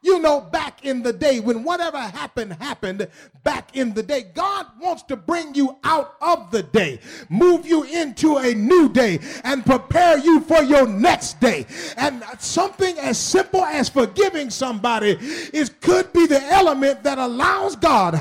You 0.06 0.20
know, 0.20 0.40
back 0.40 0.86
in 0.86 1.02
the 1.02 1.12
day, 1.12 1.40
when 1.40 1.64
whatever 1.64 1.98
happened, 1.98 2.54
happened 2.54 3.08
back 3.44 3.76
in 3.76 3.92
the 3.96 4.04
day. 4.04 4.28
God 4.36 4.68
wants 4.80 5.02
to 5.04 5.16
bring 5.16 5.56
you 5.56 5.78
out 5.84 6.16
of 6.22 6.52
the 6.52 6.62
day, 6.62 7.00
move 7.28 7.66
you 7.66 7.82
into 7.86 8.38
a 8.38 8.54
new 8.54 8.88
day, 8.88 9.18
and 9.44 9.66
prepare 9.66 10.20
you 10.20 10.42
for 10.42 10.62
your 10.62 10.88
next 10.88 11.40
day. 11.40 11.66
And 11.98 12.24
something 12.38 13.00
as 13.00 13.18
simple 13.18 13.66
as 13.66 13.90
forgiving 13.90 14.52
somebody 14.52 15.18
is 15.52 15.72
could 15.82 16.14
be 16.14 16.28
the 16.28 16.44
element 16.54 17.02
that 17.02 17.18
allows 17.18 17.76
God 17.76 18.12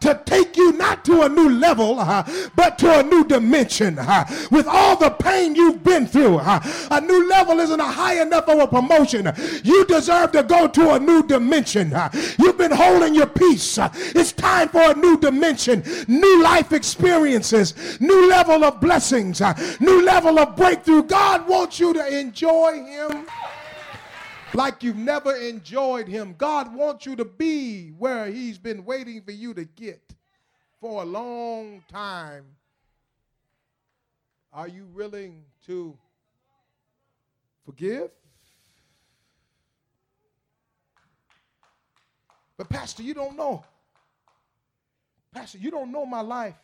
to 0.00 0.22
take 0.24 0.56
you 0.56 0.72
not 0.72 1.04
to 1.04 1.24
a 1.24 1.28
new 1.28 1.50
level, 1.50 1.96
but 2.56 2.78
to 2.78 3.00
a 3.00 3.02
new 3.02 3.22
dimension. 3.22 3.96
With 4.50 4.66
all 4.66 4.96
the 4.96 5.10
pain 5.10 5.54
you've 5.54 5.84
been 5.84 6.06
through, 6.06 6.38
a 6.38 7.02
new 7.02 7.28
level 7.28 7.60
isn't 7.60 7.80
a 7.80 7.84
high 7.84 8.22
enough 8.22 8.48
of 8.48 8.60
a 8.60 8.66
promotion. 8.66 9.30
You 9.62 9.84
deserve 9.84 10.32
to 10.32 10.42
go 10.42 10.68
to 10.68 10.94
a 10.94 10.98
new 10.98 11.20
dimension. 11.20 11.33
Uh, 11.92 12.08
you've 12.38 12.58
been 12.58 12.72
holding 12.72 13.14
your 13.14 13.26
peace. 13.26 13.78
It's 13.80 14.32
time 14.32 14.68
for 14.68 14.90
a 14.90 14.94
new 14.94 15.18
dimension, 15.18 15.82
new 16.08 16.42
life 16.42 16.72
experiences, 16.72 18.00
new 18.00 18.28
level 18.28 18.64
of 18.64 18.80
blessings, 18.80 19.40
new 19.80 20.04
level 20.04 20.38
of 20.38 20.56
breakthrough. 20.56 21.02
God 21.02 21.48
wants 21.48 21.78
you 21.80 21.92
to 21.94 22.18
enjoy 22.18 22.84
Him 22.84 23.26
like 24.54 24.82
you've 24.82 24.96
never 24.96 25.34
enjoyed 25.34 26.06
him. 26.06 26.34
God 26.38 26.74
wants 26.74 27.06
you 27.06 27.16
to 27.16 27.24
be 27.24 27.88
where 27.98 28.26
he's 28.26 28.58
been 28.58 28.84
waiting 28.84 29.20
for 29.22 29.32
you 29.32 29.52
to 29.54 29.64
get 29.64 30.14
for 30.80 31.02
a 31.02 31.04
long 31.04 31.82
time. 31.88 32.44
Are 34.52 34.68
you 34.68 34.86
willing 34.86 35.42
to 35.66 35.98
forgive? 37.66 38.10
But, 42.56 42.68
Pastor, 42.68 43.02
you 43.02 43.14
don't 43.14 43.36
know. 43.36 43.64
Pastor, 45.32 45.58
you 45.58 45.70
don't 45.70 45.90
know 45.90 46.06
my 46.06 46.20
life. 46.20 46.54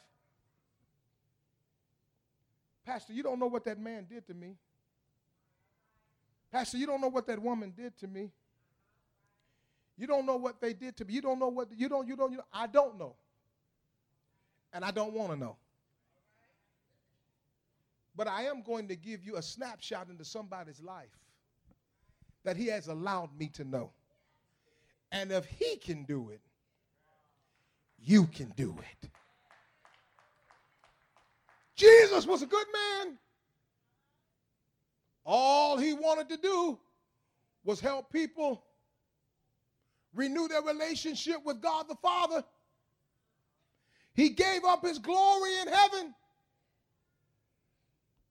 Pastor, 2.85 3.13
you 3.13 3.23
don't 3.23 3.39
know 3.39 3.47
what 3.47 3.65
that 3.65 3.79
man 3.79 4.07
did 4.09 4.27
to 4.27 4.35
me. 4.35 4.57
Pastor, 6.51 6.77
you 6.77 6.87
don't 6.87 7.01
know 7.01 7.09
what 7.09 7.27
that 7.27 7.41
woman 7.41 7.73
did 7.77 7.97
to 7.99 8.09
me. 8.09 8.31
You 9.97 10.07
don't 10.07 10.25
know 10.25 10.37
what 10.37 10.61
they 10.61 10.73
did 10.73 10.97
to 10.97 11.05
me. 11.05 11.15
You 11.15 11.21
don't 11.21 11.39
know 11.39 11.49
what 11.49 11.69
you 11.77 11.89
don't 11.89 12.09
you 12.09 12.17
don't 12.17 12.33
you 12.33 12.41
I 12.53 12.67
don't 12.67 12.99
know. 12.99 13.15
And 14.73 14.85
I 14.85 14.91
don't 14.91 15.13
want 15.13 15.33
to 15.33 15.37
know. 15.37 15.57
But 18.17 18.27
I 18.27 18.45
am 18.45 18.63
going 18.63 18.89
to 18.89 18.97
give 18.97 19.23
you 19.23 19.37
a 19.37 19.43
snapshot 19.43 20.09
into 20.09 20.25
somebody's 20.25 20.81
life 20.81 21.17
that 22.45 22.57
he 22.57 22.67
has 22.69 22.89
allowed 22.89 23.31
me 23.39 23.49
to 23.55 23.65
know. 23.65 23.91
And 25.13 25.33
if 25.33 25.45
he 25.45 25.77
can 25.77 26.05
do 26.05 26.31
it, 26.31 26.41
you 27.99 28.27
can 28.27 28.53
do 28.57 28.77
it. 28.79 29.11
Jesus 31.77 32.27
was 32.27 32.43
a 32.43 32.47
good 32.47 32.67
man. 32.73 33.19
All 35.25 35.77
he 35.79 35.93
wanted 35.93 36.29
to 36.29 36.37
do 36.37 36.79
was 37.65 37.81
help 37.81 38.13
people 38.13 38.65
renew 40.15 40.49
their 40.49 40.63
relationship 40.63 41.37
with 41.45 41.61
God 41.61 41.87
the 41.89 41.95
Father. 41.97 42.45
He 44.15 44.31
gave 44.31 44.65
up 44.65 44.85
his 44.85 44.99
glory 44.99 45.59
in 45.61 45.69
heaven, 45.69 46.15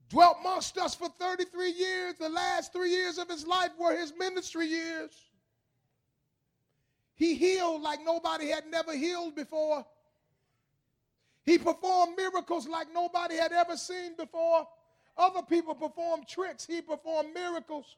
dwelt 0.10 0.38
amongst 0.42 0.78
us 0.78 0.94
for 0.94 1.10
33 1.20 1.72
years. 1.72 2.16
The 2.20 2.30
last 2.30 2.74
three 2.74 2.92
years 2.92 3.18
of 3.18 3.30
his 3.30 3.48
life 3.48 3.72
were 3.80 3.96
his 3.96 4.14
ministry 4.18 4.68
years. 4.68 5.29
He 7.20 7.36
healed 7.36 7.82
like 7.82 8.00
nobody 8.04 8.48
had 8.48 8.64
never 8.72 8.96
healed 8.96 9.36
before. 9.36 9.86
He 11.46 11.58
performed 11.58 12.16
miracles 12.16 12.66
like 12.66 12.88
nobody 12.94 13.36
had 13.36 13.52
ever 13.52 13.76
seen 13.76 14.16
before. 14.16 14.66
Other 15.18 15.42
people 15.42 15.76
performed 15.76 16.30
tricks, 16.30 16.66
he 16.66 16.82
performed 16.82 17.34
miracles. 17.34 17.98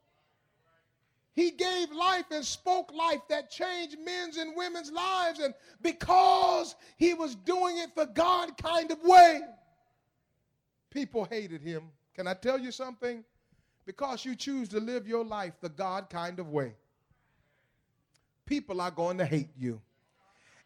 He 1.34 1.52
gave 1.52 1.92
life 1.92 2.26
and 2.32 2.44
spoke 2.44 2.92
life 2.94 3.22
that 3.30 3.52
changed 3.52 3.98
men's 4.04 4.38
and 4.38 4.56
women's 4.56 4.92
lives. 4.92 5.40
And 5.40 5.54
because 5.82 6.76
he 6.98 7.14
was 7.14 7.36
doing 7.36 7.78
it 7.78 7.96
the 7.96 8.06
God 8.06 8.58
kind 8.58 8.92
of 8.92 9.02
way, 9.04 9.42
people 10.90 11.26
hated 11.26 11.62
him. 11.62 11.84
Can 12.16 12.28
I 12.28 12.34
tell 12.34 12.60
you 12.60 12.72
something? 12.72 13.24
Because 13.86 14.26
you 14.26 14.36
choose 14.36 14.68
to 14.70 14.80
live 14.80 15.08
your 15.08 15.24
life 15.24 15.54
the 15.62 15.70
God 15.70 16.10
kind 16.10 16.40
of 16.40 16.50
way, 16.50 16.74
people 18.52 18.82
are 18.82 18.92
going 18.92 19.18
to 19.18 19.24
hate 19.24 19.48
you. 19.58 19.80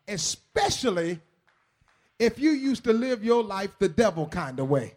Especially 0.07 1.19
if 2.17 2.39
you 2.39 2.49
used 2.49 2.83
to 2.83 2.91
live 2.91 3.23
your 3.23 3.43
life 3.43 3.77
the 3.77 3.87
devil 3.87 4.25
kind 4.25 4.59
of 4.59 4.67
way. 4.67 4.95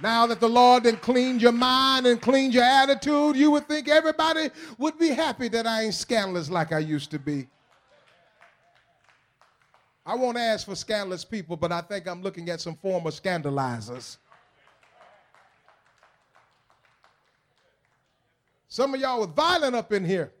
Now 0.00 0.28
that 0.28 0.38
the 0.38 0.48
Lord 0.48 0.84
then 0.84 0.96
cleaned 0.96 1.42
your 1.42 1.50
mind 1.50 2.06
and 2.06 2.22
cleaned 2.22 2.54
your 2.54 2.62
attitude, 2.62 3.34
you 3.34 3.50
would 3.50 3.66
think 3.66 3.88
everybody 3.88 4.50
would 4.78 4.96
be 4.96 5.08
happy 5.08 5.48
that 5.48 5.66
I 5.66 5.82
ain't 5.82 5.94
scandalous 5.94 6.48
like 6.48 6.72
I 6.72 6.78
used 6.78 7.10
to 7.10 7.18
be. 7.18 7.48
I 10.06 10.14
won't 10.14 10.38
ask 10.38 10.66
for 10.66 10.76
scandalous 10.76 11.24
people, 11.24 11.56
but 11.56 11.72
I 11.72 11.80
think 11.80 12.06
I'm 12.06 12.22
looking 12.22 12.48
at 12.48 12.60
some 12.60 12.76
former 12.76 13.10
scandalizers. 13.10 14.18
Some 18.72 18.94
of 18.94 19.00
y'all 19.02 19.20
was 19.20 19.28
violent 19.36 19.76
up 19.76 19.92
in 19.92 20.02
here. 20.02 20.32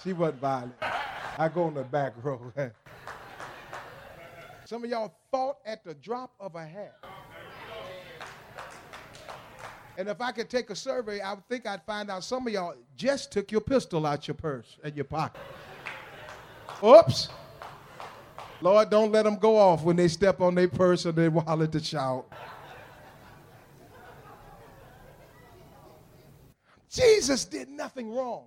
She 0.00 0.12
wasn't 0.12 0.40
violent. 0.40 0.74
I 0.80 1.48
go 1.52 1.66
in 1.66 1.74
the 1.74 1.82
back 1.82 2.12
row. 2.22 2.40
Some 4.64 4.84
of 4.84 4.90
y'all 4.90 5.12
fought 5.32 5.56
at 5.66 5.82
the 5.82 5.94
drop 5.94 6.30
of 6.38 6.54
a 6.54 6.64
hat. 6.64 7.04
And 9.98 10.08
if 10.08 10.20
I 10.20 10.30
could 10.30 10.48
take 10.48 10.70
a 10.70 10.76
survey, 10.76 11.20
I 11.20 11.32
would 11.32 11.48
think 11.48 11.66
I'd 11.66 11.82
find 11.82 12.12
out 12.12 12.22
some 12.22 12.46
of 12.46 12.52
y'all 12.52 12.76
just 12.94 13.32
took 13.32 13.50
your 13.50 13.60
pistol 13.60 14.06
out 14.06 14.28
your 14.28 14.36
purse 14.36 14.78
and 14.84 14.94
your 14.94 15.04
pocket. 15.04 15.40
Oops. 16.82 17.28
Lord, 18.62 18.90
don't 18.90 19.12
let 19.12 19.24
them 19.24 19.36
go 19.36 19.56
off 19.56 19.82
when 19.82 19.96
they 19.96 20.08
step 20.08 20.40
on 20.40 20.54
their 20.54 20.68
purse 20.68 21.06
or 21.06 21.12
their 21.12 21.30
wallet 21.30 21.72
to 21.72 21.82
shout. 21.82 22.26
Jesus 26.90 27.44
did 27.44 27.68
nothing 27.68 28.12
wrong. 28.12 28.46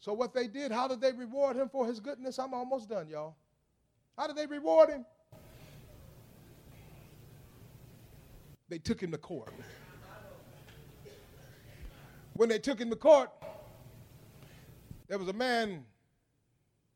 So, 0.00 0.12
what 0.12 0.34
they 0.34 0.46
did, 0.48 0.72
how 0.72 0.88
did 0.88 1.00
they 1.00 1.12
reward 1.12 1.56
him 1.56 1.68
for 1.68 1.86
his 1.86 2.00
goodness? 2.00 2.38
I'm 2.38 2.54
almost 2.54 2.88
done, 2.88 3.08
y'all. 3.08 3.36
How 4.16 4.26
did 4.26 4.36
they 4.36 4.46
reward 4.46 4.90
him? 4.90 5.04
They 8.68 8.78
took 8.78 9.02
him 9.02 9.12
to 9.12 9.18
court. 9.18 9.52
When 12.34 12.48
they 12.48 12.58
took 12.58 12.78
him 12.80 12.90
to 12.90 12.96
court, 12.96 13.30
there 15.08 15.18
was 15.18 15.28
a 15.28 15.32
man, 15.32 15.84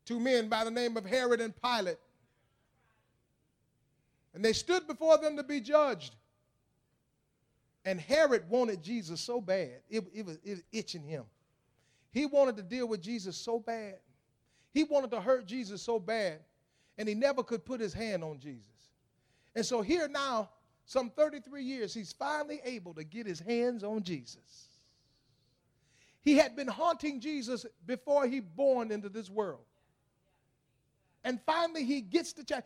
two 0.05 0.21
men 0.21 0.49
by 0.49 0.65
the 0.65 0.71
name 0.71 0.97
of 0.97 1.05
Herod 1.05 1.41
and 1.41 1.55
Pilate. 1.61 1.99
And 4.35 4.45
they 4.45 4.53
stood 4.53 4.87
before 4.87 5.19
them 5.19 5.37
to 5.37 5.43
be 5.43 5.61
judged. 5.61 6.15
And 7.85 8.01
Herod 8.01 8.49
wanted 8.49 8.83
Jesus 8.83 9.21
so 9.21 9.41
bad, 9.41 9.81
it, 9.91 10.05
it 10.15 10.25
was, 10.25 10.39
it 10.45 10.51
was 10.51 10.63
itching 10.73 11.03
him. 11.03 11.25
He 12.13 12.27
wanted 12.27 12.57
to 12.59 12.63
deal 12.63 12.87
with 12.87 13.01
Jesus 13.01 13.37
so 13.37 13.59
bad. 13.59 13.97
He 14.73 14.85
wanted 14.85 15.11
to 15.11 15.21
hurt 15.21 15.47
Jesus 15.47 15.83
so 15.83 15.99
bad, 15.99 16.41
and 16.97 17.09
he 17.09 17.15
never 17.15 17.43
could 17.43 17.65
put 17.65 17.81
his 17.81 17.93
hand 17.93 18.23
on 18.23 18.39
Jesus. 18.39 18.69
And 19.55 19.65
so 19.65 19.83
here 19.83 20.09
now, 20.09 20.51
some 20.85 21.11
33 21.11 21.65
years, 21.65 21.93
he's 21.93 22.13
finally 22.13 22.61
able 22.65 22.95
to 22.95 23.05
get 23.05 23.27
his 23.27 23.41
hands 23.41 23.83
on 23.83 24.03
Jesus. 24.03 24.69
He 26.23 26.37
had 26.37 26.57
been 26.57 26.69
haunting 26.69 27.21
Jesus 27.21 27.67
before 27.87 28.27
he 28.27 28.41
born 28.41 28.93
into 28.93 29.09
this 29.09 29.29
world. 29.29 29.65
And 31.25 31.41
finally 31.47 31.85
he 31.85 32.01
gets 32.01 32.33
the 32.33 32.45
chance. 32.45 32.65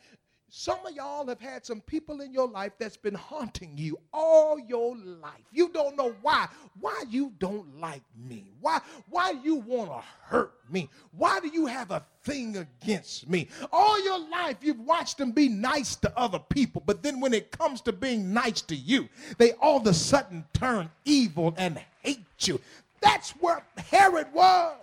Some 0.48 0.78
of 0.86 0.94
y'all 0.94 1.26
have 1.26 1.40
had 1.40 1.66
some 1.66 1.80
people 1.80 2.20
in 2.20 2.32
your 2.32 2.46
life 2.46 2.72
that's 2.78 2.96
been 2.96 3.14
haunting 3.14 3.72
you 3.76 3.98
all 4.12 4.60
your 4.60 4.96
life. 4.96 5.42
You 5.50 5.70
don't 5.70 5.96
know 5.96 6.14
why. 6.22 6.46
Why 6.78 7.02
you 7.10 7.32
don't 7.40 7.80
like 7.80 8.04
me? 8.16 8.52
Why 8.60 8.80
why 9.10 9.32
you 9.42 9.56
want 9.56 9.90
to 9.90 10.02
hurt 10.22 10.54
me? 10.70 10.88
Why 11.10 11.40
do 11.40 11.48
you 11.48 11.66
have 11.66 11.90
a 11.90 12.04
thing 12.22 12.56
against 12.56 13.28
me? 13.28 13.48
All 13.72 14.02
your 14.04 14.20
life 14.28 14.58
you've 14.60 14.80
watched 14.80 15.18
them 15.18 15.32
be 15.32 15.48
nice 15.48 15.96
to 15.96 16.16
other 16.16 16.38
people, 16.38 16.82
but 16.86 17.02
then 17.02 17.18
when 17.18 17.34
it 17.34 17.50
comes 17.50 17.80
to 17.82 17.92
being 17.92 18.32
nice 18.32 18.60
to 18.62 18.76
you, 18.76 19.08
they 19.38 19.52
all 19.54 19.78
of 19.78 19.86
a 19.88 19.94
sudden 19.94 20.44
turn 20.54 20.90
evil 21.04 21.54
and 21.56 21.82
hate 22.02 22.24
you. 22.46 22.60
That's 23.06 23.30
where 23.32 23.62
Herod 23.90 24.26
was. 24.34 24.74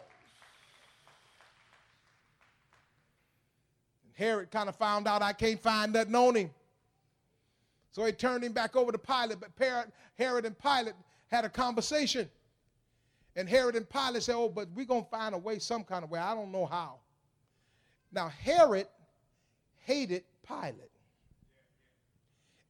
And 4.06 4.14
Herod 4.16 4.50
kind 4.50 4.70
of 4.70 4.78
found 4.78 5.10
out 5.10 5.22
I 5.22 5.34
can't 5.34 5.62
find 5.62 5.92
nothing 5.92 6.16
on 6.16 6.36
him. 6.36 6.50
So 7.92 8.06
he 8.06 8.14
turned 8.14 8.46
him 8.46 8.54
back 8.54 8.78
over 8.78 8.94
to 8.94 8.98
Pilate, 8.98 9.40
but 9.42 9.52
Herod 10.18 10.46
and 10.46 10.58
Pilate 10.58 10.96
had 11.28 11.44
a 11.44 11.50
conversation. 11.50 12.30
And 13.36 13.50
Herod 13.50 13.76
and 13.76 13.90
Pilate 13.90 14.24
said, 14.24 14.36
Oh, 14.36 14.48
but 14.48 14.70
we're 14.74 14.86
going 14.86 15.04
to 15.04 15.10
find 15.10 15.36
a 15.36 15.38
way, 15.38 15.60
some 15.60 15.84
kind 15.84 16.06
of 16.06 16.10
way. 16.10 16.20
I 16.20 16.34
don't 16.34 16.52
know 16.52 16.66
how. 16.66 17.00
Now, 18.12 18.30
Herod 18.30 18.88
hated 19.82 20.24
Pilate, 20.48 20.92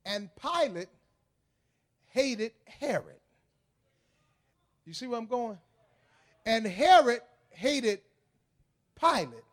and 0.04 0.30
Pilate 0.36 0.90
hated 2.08 2.54
Herod. 2.66 3.23
You 4.86 4.94
see 4.94 5.08
where 5.08 5.20
I'm 5.20 5.28
going? 5.28 5.58
And 6.46 6.66
Herod 6.66 7.22
hated 7.52 8.02
Pilate, 9.00 9.44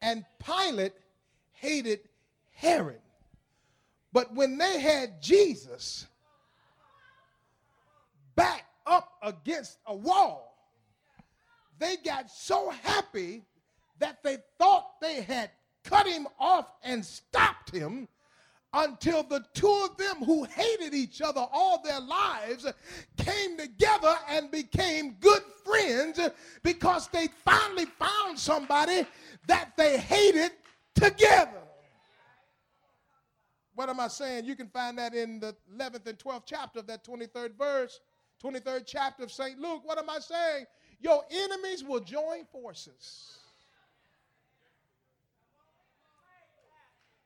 and 0.00 0.24
Pilate 0.44 0.94
hated 1.52 2.00
Herod. 2.52 3.00
But 4.12 4.34
when 4.34 4.58
they 4.58 4.80
had 4.80 5.22
Jesus 5.22 6.06
back 8.34 8.64
up 8.86 9.12
against 9.22 9.78
a 9.86 9.94
wall, 9.94 10.56
they 11.78 11.96
got 11.96 12.30
so 12.30 12.70
happy 12.82 13.42
that 13.98 14.22
they 14.22 14.38
thought 14.58 15.00
they 15.00 15.22
had 15.22 15.50
cut 15.84 16.06
him 16.06 16.26
off 16.38 16.66
and 16.82 17.04
stopped 17.04 17.70
him 17.70 18.08
until 18.74 19.22
the 19.22 19.44
two 19.54 19.88
of 19.90 19.96
them 19.96 20.16
who 20.24 20.44
hated 20.44 20.94
each 20.94 21.20
other 21.20 21.44
all 21.52 21.82
their 21.82 22.00
lives 22.00 22.66
came 23.18 23.56
together 23.56 24.14
and 24.28 24.50
became 24.50 25.16
good 25.20 25.42
friends 25.64 26.18
because 26.62 27.08
they 27.08 27.28
finally 27.44 27.86
found 27.98 28.38
somebody 28.38 29.06
that 29.46 29.76
they 29.76 29.98
hated 29.98 30.52
together. 30.94 31.62
What 33.74 33.88
am 33.88 34.00
I 34.00 34.08
saying? 34.08 34.44
You 34.44 34.54
can 34.54 34.68
find 34.68 34.98
that 34.98 35.14
in 35.14 35.40
the 35.40 35.54
11th 35.74 36.06
and 36.06 36.18
12th 36.18 36.42
chapter 36.46 36.78
of 36.80 36.86
that 36.86 37.04
23rd 37.04 37.56
verse, 37.56 38.00
23rd 38.42 38.84
chapter 38.86 39.24
of 39.24 39.32
St. 39.32 39.58
Luke. 39.58 39.82
What 39.84 39.98
am 39.98 40.10
I 40.10 40.18
saying? 40.18 40.66
Your 41.00 41.22
enemies 41.30 41.82
will 41.82 42.00
join 42.00 42.44
forces. 42.50 43.38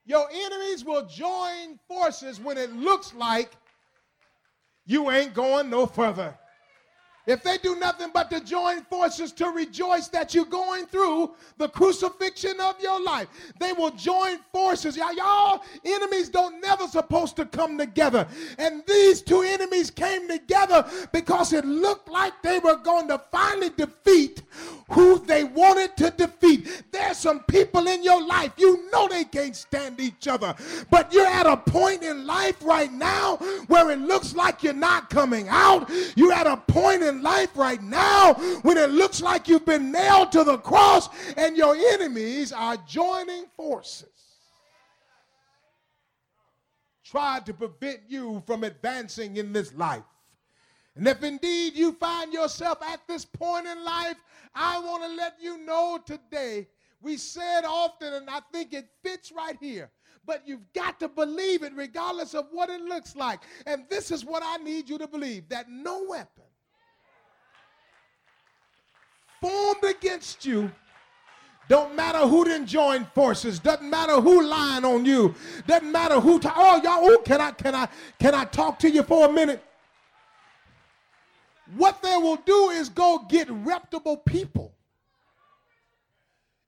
Your 0.06 0.26
enemies 0.32 0.84
will 0.84 1.04
join 1.06 1.78
forces 1.88 2.40
when 2.40 2.56
it 2.56 2.72
looks 2.72 3.12
like 3.12 3.50
you 4.86 5.10
ain't 5.10 5.34
going 5.34 5.68
no 5.68 5.86
further. 5.86 6.38
If 7.26 7.42
they 7.42 7.58
do 7.58 7.74
nothing 7.74 8.10
but 8.14 8.30
to 8.30 8.40
join 8.40 8.82
forces 8.82 9.32
to 9.32 9.46
rejoice 9.48 10.06
that 10.08 10.32
you're 10.32 10.44
going 10.44 10.86
through 10.86 11.34
the 11.58 11.68
crucifixion 11.68 12.60
of 12.60 12.80
your 12.80 13.02
life, 13.02 13.26
they 13.58 13.72
will 13.72 13.90
join 13.90 14.38
forces. 14.52 14.96
Y'all, 14.96 15.12
y'all 15.12 15.64
enemies 15.84 16.28
don't 16.28 16.60
never 16.60 16.86
supposed 16.86 17.34
to 17.36 17.44
come 17.44 17.76
together. 17.76 18.28
And 18.58 18.84
these 18.86 19.22
two 19.22 19.42
enemies 19.42 19.90
came 19.90 20.28
together 20.28 20.88
because 21.12 21.52
it 21.52 21.64
looked 21.64 22.08
like 22.08 22.40
they 22.42 22.60
were 22.60 22.76
going 22.76 23.08
to 23.08 23.18
finally 23.32 23.70
defeat 23.70 24.42
who 24.90 25.18
they 25.18 25.42
wanted 25.42 25.96
to 25.96 26.10
defeat. 26.10 26.65
There's 27.16 27.22
some 27.22 27.44
people 27.44 27.86
in 27.86 28.04
your 28.04 28.22
life, 28.26 28.52
you 28.58 28.90
know 28.90 29.08
they 29.08 29.24
can't 29.24 29.56
stand 29.56 30.00
each 30.00 30.28
other, 30.28 30.54
but 30.90 31.14
you're 31.14 31.26
at 31.26 31.46
a 31.46 31.56
point 31.56 32.02
in 32.02 32.26
life 32.26 32.62
right 32.62 32.92
now 32.92 33.36
where 33.68 33.90
it 33.90 34.00
looks 34.00 34.34
like 34.34 34.62
you're 34.62 34.74
not 34.74 35.08
coming 35.08 35.48
out. 35.48 35.90
You're 36.14 36.34
at 36.34 36.46
a 36.46 36.58
point 36.58 37.02
in 37.02 37.22
life 37.22 37.56
right 37.56 37.82
now 37.82 38.34
when 38.62 38.76
it 38.76 38.90
looks 38.90 39.22
like 39.22 39.48
you've 39.48 39.64
been 39.64 39.90
nailed 39.90 40.30
to 40.32 40.44
the 40.44 40.58
cross 40.58 41.08
and 41.38 41.56
your 41.56 41.74
enemies 41.74 42.52
are 42.52 42.76
joining 42.86 43.46
forces. 43.56 44.10
Tried 47.02 47.46
to 47.46 47.54
prevent 47.54 48.00
you 48.08 48.42
from 48.46 48.62
advancing 48.62 49.38
in 49.38 49.54
this 49.54 49.72
life. 49.72 50.02
And 50.96 51.08
if 51.08 51.22
indeed 51.22 51.76
you 51.76 51.92
find 51.92 52.32
yourself 52.32 52.82
at 52.82 53.00
this 53.06 53.24
point 53.24 53.66
in 53.66 53.84
life, 53.84 54.16
I 54.54 54.80
want 54.80 55.02
to 55.04 55.08
let 55.16 55.36
you 55.40 55.58
know 55.58 55.98
today. 56.04 56.66
We 57.06 57.16
said 57.18 57.62
often, 57.64 58.14
and 58.14 58.28
I 58.28 58.40
think 58.52 58.72
it 58.72 58.88
fits 59.00 59.30
right 59.30 59.56
here 59.60 59.90
but 60.26 60.42
you've 60.44 60.72
got 60.72 60.98
to 60.98 61.06
believe 61.06 61.62
it 61.62 61.72
regardless 61.76 62.34
of 62.34 62.46
what 62.50 62.68
it 62.68 62.80
looks 62.80 63.14
like. 63.14 63.38
And 63.64 63.84
this 63.88 64.10
is 64.10 64.24
what 64.24 64.42
I 64.44 64.56
need 64.56 64.88
you 64.88 64.98
to 64.98 65.06
believe 65.06 65.48
that 65.50 65.70
no 65.70 66.04
weapon 66.08 66.42
formed 69.40 69.84
against 69.84 70.44
you. 70.44 70.72
Don't 71.68 71.94
matter 71.94 72.18
who 72.18 72.44
didn't 72.44 72.66
join 72.66 73.04
forces. 73.14 73.60
Doesn't 73.60 73.88
matter 73.88 74.20
who 74.20 74.42
lying 74.42 74.84
on 74.84 75.04
you. 75.04 75.32
Doesn't 75.68 75.92
matter 75.92 76.18
who. 76.18 76.40
Oh, 76.44 76.80
y'all. 76.82 77.22
Can 77.22 77.40
I? 77.40 77.52
Can 77.52 77.76
I? 77.76 77.88
Can 78.18 78.34
I 78.34 78.46
talk 78.46 78.80
to 78.80 78.90
you 78.90 79.04
for 79.04 79.28
a 79.28 79.32
minute? 79.32 79.62
What 81.76 82.02
they 82.02 82.16
will 82.16 82.36
do 82.36 82.70
is 82.70 82.88
go 82.88 83.24
get 83.28 83.48
reputable 83.48 84.16
people. 84.16 84.75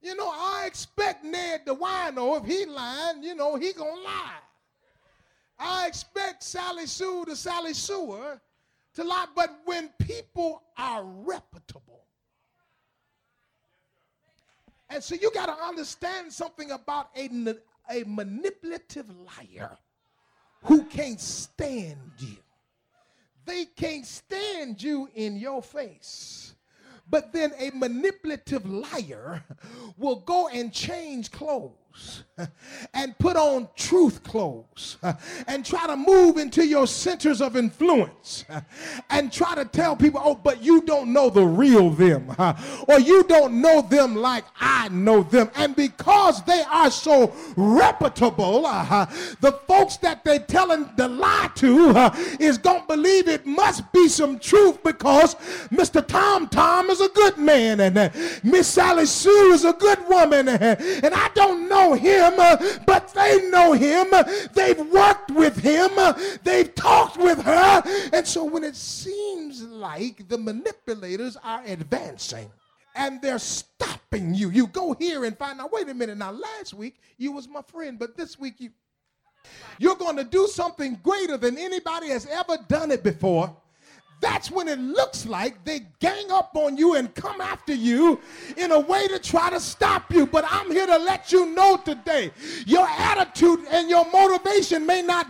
You 0.09 0.17
know, 0.17 0.31
I 0.31 0.65
expect 0.67 1.23
Ned 1.23 1.67
the 1.67 1.75
wino, 1.77 2.41
if 2.41 2.47
he 2.47 2.65
lying, 2.65 3.23
you 3.23 3.35
know, 3.35 3.57
he 3.57 3.75
gonna 3.75 4.01
lie. 4.01 4.41
I 5.59 5.87
expect 5.87 6.43
Sally 6.43 6.87
Sue 6.87 7.27
to 7.27 7.37
Sally 7.37 7.75
Sewer 7.75 8.41
to 8.95 9.05
lie. 9.05 9.27
But 9.37 9.61
when 9.67 9.91
people 9.99 10.63
are 10.79 11.05
reputable, 11.05 12.07
and 14.89 15.05
so 15.05 15.15
you 15.15 15.31
got 15.31 15.55
to 15.55 15.63
understand 15.63 16.33
something 16.33 16.71
about 16.71 17.11
a, 17.15 17.29
a 17.91 18.05
manipulative 18.07 19.11
liar 19.11 19.77
who 20.63 20.85
can't 20.85 21.21
stand 21.21 22.13
you. 22.19 22.39
They 23.45 23.67
can't 23.67 24.07
stand 24.07 24.83
you 24.83 25.11
in 25.15 25.37
your 25.37 25.61
face. 25.61 26.55
But 27.11 27.33
then 27.33 27.53
a 27.59 27.71
manipulative 27.71 28.69
liar 28.69 29.45
will 29.97 30.17
go 30.17 30.49
and 30.49 30.73
change 30.73 31.31
clothes 31.31 31.73
clothes 31.99 32.25
and 32.95 33.19
put 33.19 33.37
on 33.37 33.69
truth 33.77 34.23
clothes 34.23 34.97
and 35.47 35.65
try 35.65 35.87
to 35.87 35.97
move 35.97 36.37
into 36.37 36.65
your 36.67 36.87
centers 36.87 37.41
of 37.41 37.57
influence 37.57 38.45
and 39.11 39.33
try 39.33 39.55
to 39.55 39.65
tell 39.65 39.97
people, 39.97 40.21
oh, 40.23 40.35
but 40.35 40.63
you 40.63 40.83
don't 40.83 41.13
know 41.13 41.31
the 41.31 41.45
real 41.45 41.91
them 41.91 42.35
or 42.89 43.01
you 43.01 43.25
don't 43.25 43.61
know 43.61 43.83
them 43.83 44.15
like 44.15 44.45
I 44.61 44.89
know 44.89 45.23
them. 45.23 45.51
And 45.57 45.75
because 45.75 46.43
they 46.45 46.63
are 46.71 46.91
so 46.91 47.33
reputable, 47.57 48.67
uh, 48.67 49.07
the 49.41 49.53
folks 49.67 49.97
that 49.99 50.25
they're 50.25 50.39
telling 50.39 50.89
the 50.97 51.09
lie 51.09 51.51
to 51.57 51.91
uh, 51.91 52.15
is 52.39 52.59
going 52.59 52.83
to 52.83 52.87
believe 52.87 53.29
it 53.29 53.47
must 53.47 53.91
be 53.93 54.09
some 54.09 54.39
truth 54.39 54.83
because 54.83 55.35
Mr. 55.71 56.07
Tom 56.07 56.49
Tom 56.49 56.91
is 56.91 57.01
a 57.01 57.09
good 57.09 57.39
man 57.39 57.81
and 57.81 57.99
uh, 57.99 58.11
Miss 58.43 58.69
Sally 58.69 59.07
Sue 59.07 59.53
is 59.53 59.65
a 59.65 59.73
good 59.73 59.99
woman 60.09 60.49
and 60.49 61.15
I 61.15 61.31
don't 61.35 61.69
know 61.69 61.88
know 61.89 61.95
him, 61.95 62.35
uh, 62.39 62.57
but 62.87 63.13
they 63.15 63.49
know 63.51 63.73
him. 63.73 64.09
They've 64.53 64.79
worked 64.91 65.31
with 65.31 65.57
him. 65.59 65.91
They've 66.43 66.75
talked 66.75 67.17
with 67.17 67.43
her. 67.43 67.83
And 68.13 68.27
so 68.27 68.45
when 68.45 68.65
it 68.65 68.77
seems 68.77 69.63
like 69.63 70.29
the 70.29 70.39
manipulators 70.39 71.37
are 71.43 71.63
advancing, 71.65 72.51
and 72.95 73.23
they're 73.23 73.39
stopping 73.39 74.35
you. 74.35 74.51
You 74.51 74.67
go 74.67 74.93
here 74.95 75.25
and 75.25 75.39
find 75.39 75.61
out, 75.61 75.73
wait 75.73 75.89
a 75.89 75.95
minute, 75.95 76.19
now 76.19 76.33
last 76.33 76.75
week 76.75 76.97
you 77.17 77.31
was 77.31 77.47
my 77.47 77.63
friend, 77.63 77.97
but 77.97 78.17
this 78.17 78.39
week 78.39 78.55
you 78.59 78.71
you're 79.79 79.97
going 79.97 80.17
to 80.17 80.25
do 80.25 80.47
something 80.49 80.99
greater 81.03 81.37
than 81.37 81.57
anybody 81.57 82.09
has 82.09 82.27
ever 82.27 82.59
done 82.69 82.91
it 82.91 83.05
before. 83.05 83.57
That's 84.21 84.51
when 84.51 84.69
it 84.69 84.79
looks 84.79 85.27
like 85.27 85.65
they 85.65 85.81
gang 86.01 86.31
up 86.31 86.51
on 86.55 86.77
you 86.77 86.95
and 86.97 87.15
come 87.15 87.41
after 87.41 87.75
you 87.75 88.21
in 88.57 88.73
a 88.73 88.81
way 88.81 89.07
to 89.09 89.19
try 89.19 89.51
to 89.51 89.61
stop 89.61 90.13
you. 90.13 90.27
But 90.27 90.45
I'm 90.49 90.71
here 90.71 90.87
to 90.87 90.99
let 90.99 91.31
you 91.31 91.55
know 91.55 91.77
today 91.77 92.33
your 92.67 92.87
attitude 92.87 93.61
and 93.71 93.89
your 93.89 94.11
motivation 94.11 94.87
may 94.87 95.03
not 95.03 95.27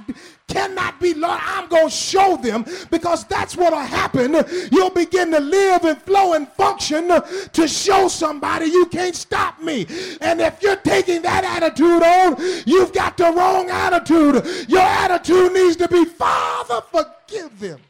cannot 0.48 0.98
be, 0.98 1.12
Lord, 1.12 1.38
I'm 1.42 1.68
going 1.68 1.88
to 1.88 1.94
show 1.94 2.36
them 2.38 2.64
because 2.90 3.24
that's 3.24 3.54
what 3.54 3.72
will 3.72 3.80
happen. 3.80 4.34
You'll 4.72 4.90
begin 4.90 5.30
to 5.32 5.40
live 5.40 5.84
and 5.84 6.00
flow 6.00 6.32
and 6.32 6.48
function 6.48 7.08
to 7.08 7.68
show 7.68 8.08
somebody 8.08 8.66
you 8.66 8.86
can't 8.86 9.14
stop 9.14 9.60
me. 9.60 9.86
And 10.22 10.40
if 10.40 10.62
you're 10.62 10.76
taking 10.76 11.20
that 11.22 11.44
attitude 11.44 12.02
on, 12.02 12.36
you've 12.66 12.94
got 12.94 13.18
the 13.18 13.30
wrong 13.30 13.68
attitude. 13.68 14.68
Your 14.68 14.80
attitude 14.80 15.52
needs 15.52 15.76
to 15.76 15.88
be, 15.88 16.06
Father, 16.06 16.80
forgive 16.90 17.60
them. 17.60 17.80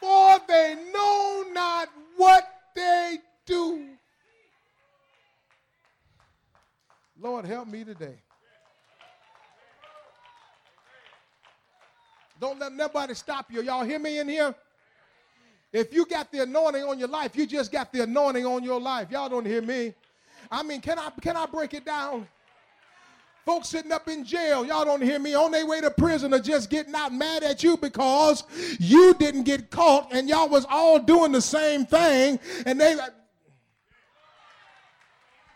for 0.00 0.39
they 0.50 0.74
know 0.92 1.44
not 1.52 1.88
what 2.16 2.44
they 2.74 3.18
do. 3.46 3.86
Lord, 7.20 7.44
help 7.44 7.68
me 7.68 7.84
today. 7.84 8.16
Don't 12.40 12.58
let 12.58 12.72
nobody 12.72 13.14
stop 13.14 13.52
you. 13.52 13.62
Y'all 13.62 13.84
hear 13.84 13.98
me 13.98 14.18
in 14.18 14.28
here? 14.28 14.54
If 15.72 15.94
you 15.94 16.04
got 16.04 16.32
the 16.32 16.42
anointing 16.42 16.82
on 16.82 16.98
your 16.98 17.08
life, 17.08 17.36
you 17.36 17.46
just 17.46 17.70
got 17.70 17.92
the 17.92 18.02
anointing 18.02 18.44
on 18.44 18.64
your 18.64 18.80
life. 18.80 19.08
Y'all 19.10 19.28
don't 19.28 19.46
hear 19.46 19.62
me. 19.62 19.94
I 20.50 20.62
mean, 20.64 20.80
can 20.80 20.98
I 20.98 21.10
can 21.20 21.36
I 21.36 21.46
break 21.46 21.74
it 21.74 21.84
down? 21.84 22.26
Folks 23.46 23.68
sitting 23.68 23.90
up 23.90 24.08
in 24.08 24.24
jail, 24.24 24.64
y'all 24.64 24.84
don't 24.84 25.02
hear 25.02 25.18
me, 25.18 25.34
on 25.34 25.50
their 25.50 25.66
way 25.66 25.80
to 25.80 25.90
prison 25.90 26.34
are 26.34 26.38
just 26.38 26.68
getting 26.68 26.94
out 26.94 27.12
mad 27.12 27.42
at 27.42 27.62
you 27.62 27.76
because 27.76 28.44
you 28.78 29.14
didn't 29.14 29.44
get 29.44 29.70
caught 29.70 30.12
and 30.12 30.28
y'all 30.28 30.48
was 30.48 30.66
all 30.68 30.98
doing 30.98 31.32
the 31.32 31.40
same 31.40 31.86
thing. 31.86 32.38
And 32.66 32.80
they 32.80 32.96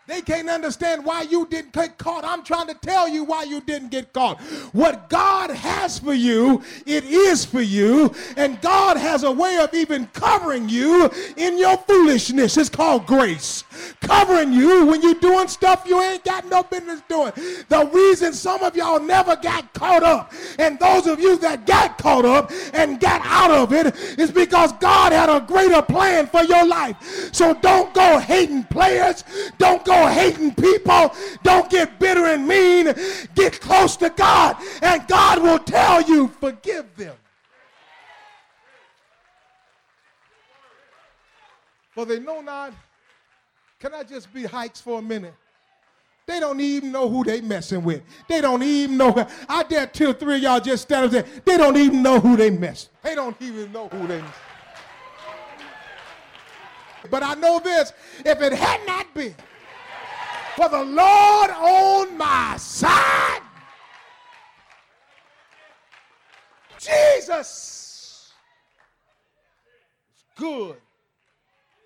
They 0.06 0.20
can't 0.20 0.50
understand 0.50 1.04
why 1.04 1.22
you 1.22 1.46
didn't 1.46 1.72
get 1.72 1.96
caught. 1.96 2.24
I'm 2.24 2.42
trying 2.42 2.66
to 2.68 2.74
tell 2.74 3.08
you 3.08 3.24
why 3.24 3.44
you 3.44 3.60
didn't 3.62 3.90
get 3.90 4.12
caught. 4.12 4.40
What 4.72 5.08
God 5.08 5.50
has 5.50 5.98
for 5.98 6.12
you, 6.12 6.62
it 6.84 7.04
is 7.04 7.44
for 7.44 7.62
you. 7.62 8.14
And 8.36 8.60
God 8.60 8.96
has 8.96 9.22
a 9.22 9.32
way 9.32 9.58
of 9.58 9.72
even 9.72 10.06
covering 10.08 10.68
you 10.68 11.10
in 11.36 11.58
your 11.58 11.78
foolishness. 11.78 12.56
It's 12.56 12.68
called 12.68 13.06
grace. 13.06 13.64
Covering 14.00 14.52
you 14.52 14.86
when 14.86 15.00
you're 15.00 15.14
doing 15.14 15.48
stuff 15.48 15.84
you 15.86 16.00
ain't 16.00 16.24
got 16.24 16.46
no 16.48 16.62
business 16.62 17.02
doing. 17.08 17.32
The 17.68 17.88
reason 17.92 18.32
some 18.32 18.62
of 18.62 18.76
y'all 18.76 19.00
never 19.00 19.36
got 19.36 19.72
caught 19.72 20.02
up, 20.02 20.32
and 20.58 20.78
those 20.78 21.06
of 21.06 21.20
you 21.20 21.36
that 21.38 21.66
got 21.66 21.98
caught 21.98 22.24
up 22.24 22.52
and 22.72 23.00
got 23.00 23.20
out 23.24 23.50
of 23.50 23.72
it, 23.72 23.94
is 24.18 24.30
because 24.30 24.72
God 24.74 25.12
had 25.12 25.28
a 25.28 25.40
greater 25.40 25.82
plan 25.82 26.26
for 26.26 26.42
your 26.42 26.66
life. 26.66 26.96
So 27.32 27.54
don't 27.54 27.92
go 27.94 28.18
hating 28.18 28.64
players. 28.64 29.24
Don't 29.58 29.84
go 29.84 29.93
hating 30.09 30.54
people. 30.54 31.14
Don't 31.42 31.70
get 31.70 31.98
bitter 31.98 32.26
and 32.26 32.46
mean. 32.46 32.94
Get 33.35 33.61
close 33.61 33.96
to 33.98 34.11
God, 34.11 34.57
and 34.83 35.07
God 35.09 35.42
will 35.42 35.59
tell 35.59 36.02
you, 36.02 36.28
forgive 36.40 36.94
them. 36.96 37.14
For 41.90 42.04
they 42.04 42.18
know 42.18 42.40
not. 42.40 42.72
Can 43.78 43.94
I 43.94 44.02
just 44.02 44.33
be 44.33 44.44
hikes 44.44 44.80
for 44.80 44.98
a 44.98 45.02
minute? 45.02 45.35
They 46.26 46.40
don't 46.40 46.61
even 46.61 46.90
know 46.90 47.09
who 47.09 47.22
they 47.22 47.40
messing 47.42 47.85
with. 47.85 48.02
They 48.28 48.40
don't 48.40 48.62
even 48.62 48.96
know. 48.96 49.28
I 49.48 49.62
dare 49.62 49.87
two 49.87 50.11
or 50.11 50.12
three 50.14 50.37
of 50.37 50.42
y'all 50.42 50.61
just 50.61 50.85
stand 50.85 51.04
up 51.04 51.11
there. 51.11 51.24
They 51.44 51.59
don't 51.59 51.76
even 51.76 52.02
know 52.02 52.18
who 52.18 52.37
they 52.37 52.50
mess. 52.50 52.88
They 53.02 53.14
don't 53.14 53.40
even 53.42 53.70
know 53.72 53.88
who 53.88 54.07
they 54.07 54.20
mess. 54.22 54.35
But 57.11 57.22
I 57.22 57.35
know 57.35 57.61
this, 57.61 57.92
if 58.24 58.40
it 58.40 58.54
had 58.54 58.87
not 58.87 59.12
been 59.12 59.35
for 60.56 60.68
the 60.68 60.84
Lord 60.84 61.50
on 61.50 62.16
my 62.16 62.56
side. 62.56 63.40
Jesus 66.78 68.30
is 70.14 70.24
good. 70.36 70.76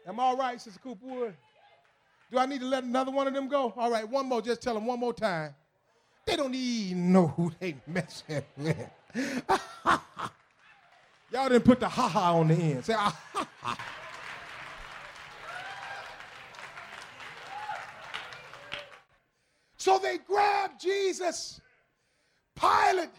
Am 0.07 0.19
I 0.19 0.23
all 0.23 0.37
right, 0.37 0.61
Sister 0.61 0.81
Cooper? 0.81 1.35
Do 2.31 2.39
I 2.39 2.47
need 2.47 2.61
to 2.61 2.67
let 2.67 2.85
another 2.85 3.11
one 3.11 3.27
of 3.27 3.35
them 3.35 3.49
go? 3.49 3.73
All 3.77 3.91
right, 3.91 4.09
one 4.09 4.27
more. 4.27 4.43
Just 4.43 4.61
tell 4.63 4.75
them 4.75 4.87
one 4.87 5.01
more 5.01 5.15
time. 5.15 5.55
They 6.27 6.37
don't 6.37 6.55
even 6.55 7.13
know 7.13 7.29
who 7.29 7.51
they 7.59 7.77
messing 7.87 8.43
with. 8.57 8.91
Y'all 11.33 11.49
didn't 11.49 11.65
put 11.65 11.81
the 11.81 11.89
ha 11.89 12.09
ha 12.09 12.35
on 12.35 12.49
the 12.49 12.55
end. 12.55 12.85
Say 12.85 12.95
ah, 12.97 13.19
ha 13.33 13.49
ha. 13.63 13.79
So 19.79 19.99
they 19.99 20.19
grabbed 20.19 20.81
Jesus. 20.81 21.61
Pilate 22.55 23.11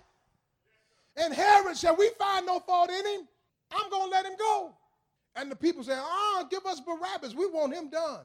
and 1.19 1.34
Herod 1.34 1.78
said, 1.78 1.95
We 1.98 2.10
find 2.17 2.45
no 2.45 2.60
fault 2.60 2.89
in 2.89 3.06
him. 3.06 3.28
I'm 3.72 3.89
going 3.89 4.10
to 4.10 4.12
let 4.12 4.26
him 4.26 4.38
go. 4.38 4.74
And 5.36 5.52
the 5.52 5.56
people 5.56 5.84
said, 5.84 5.98
Ah, 6.00 6.04
oh, 6.41 6.48
give 6.50 6.65
us 6.65 6.80
Barabbas. 6.80 7.36
We 7.36 7.45
want 7.48 7.74
him 7.74 7.89
done. 7.89 8.22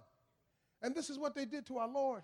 And 0.83 0.95
this 0.95 1.11
is 1.11 1.19
what 1.19 1.35
they 1.35 1.45
did 1.45 1.67
to 1.67 1.79
our 1.79 1.89
Lord. 1.89 2.23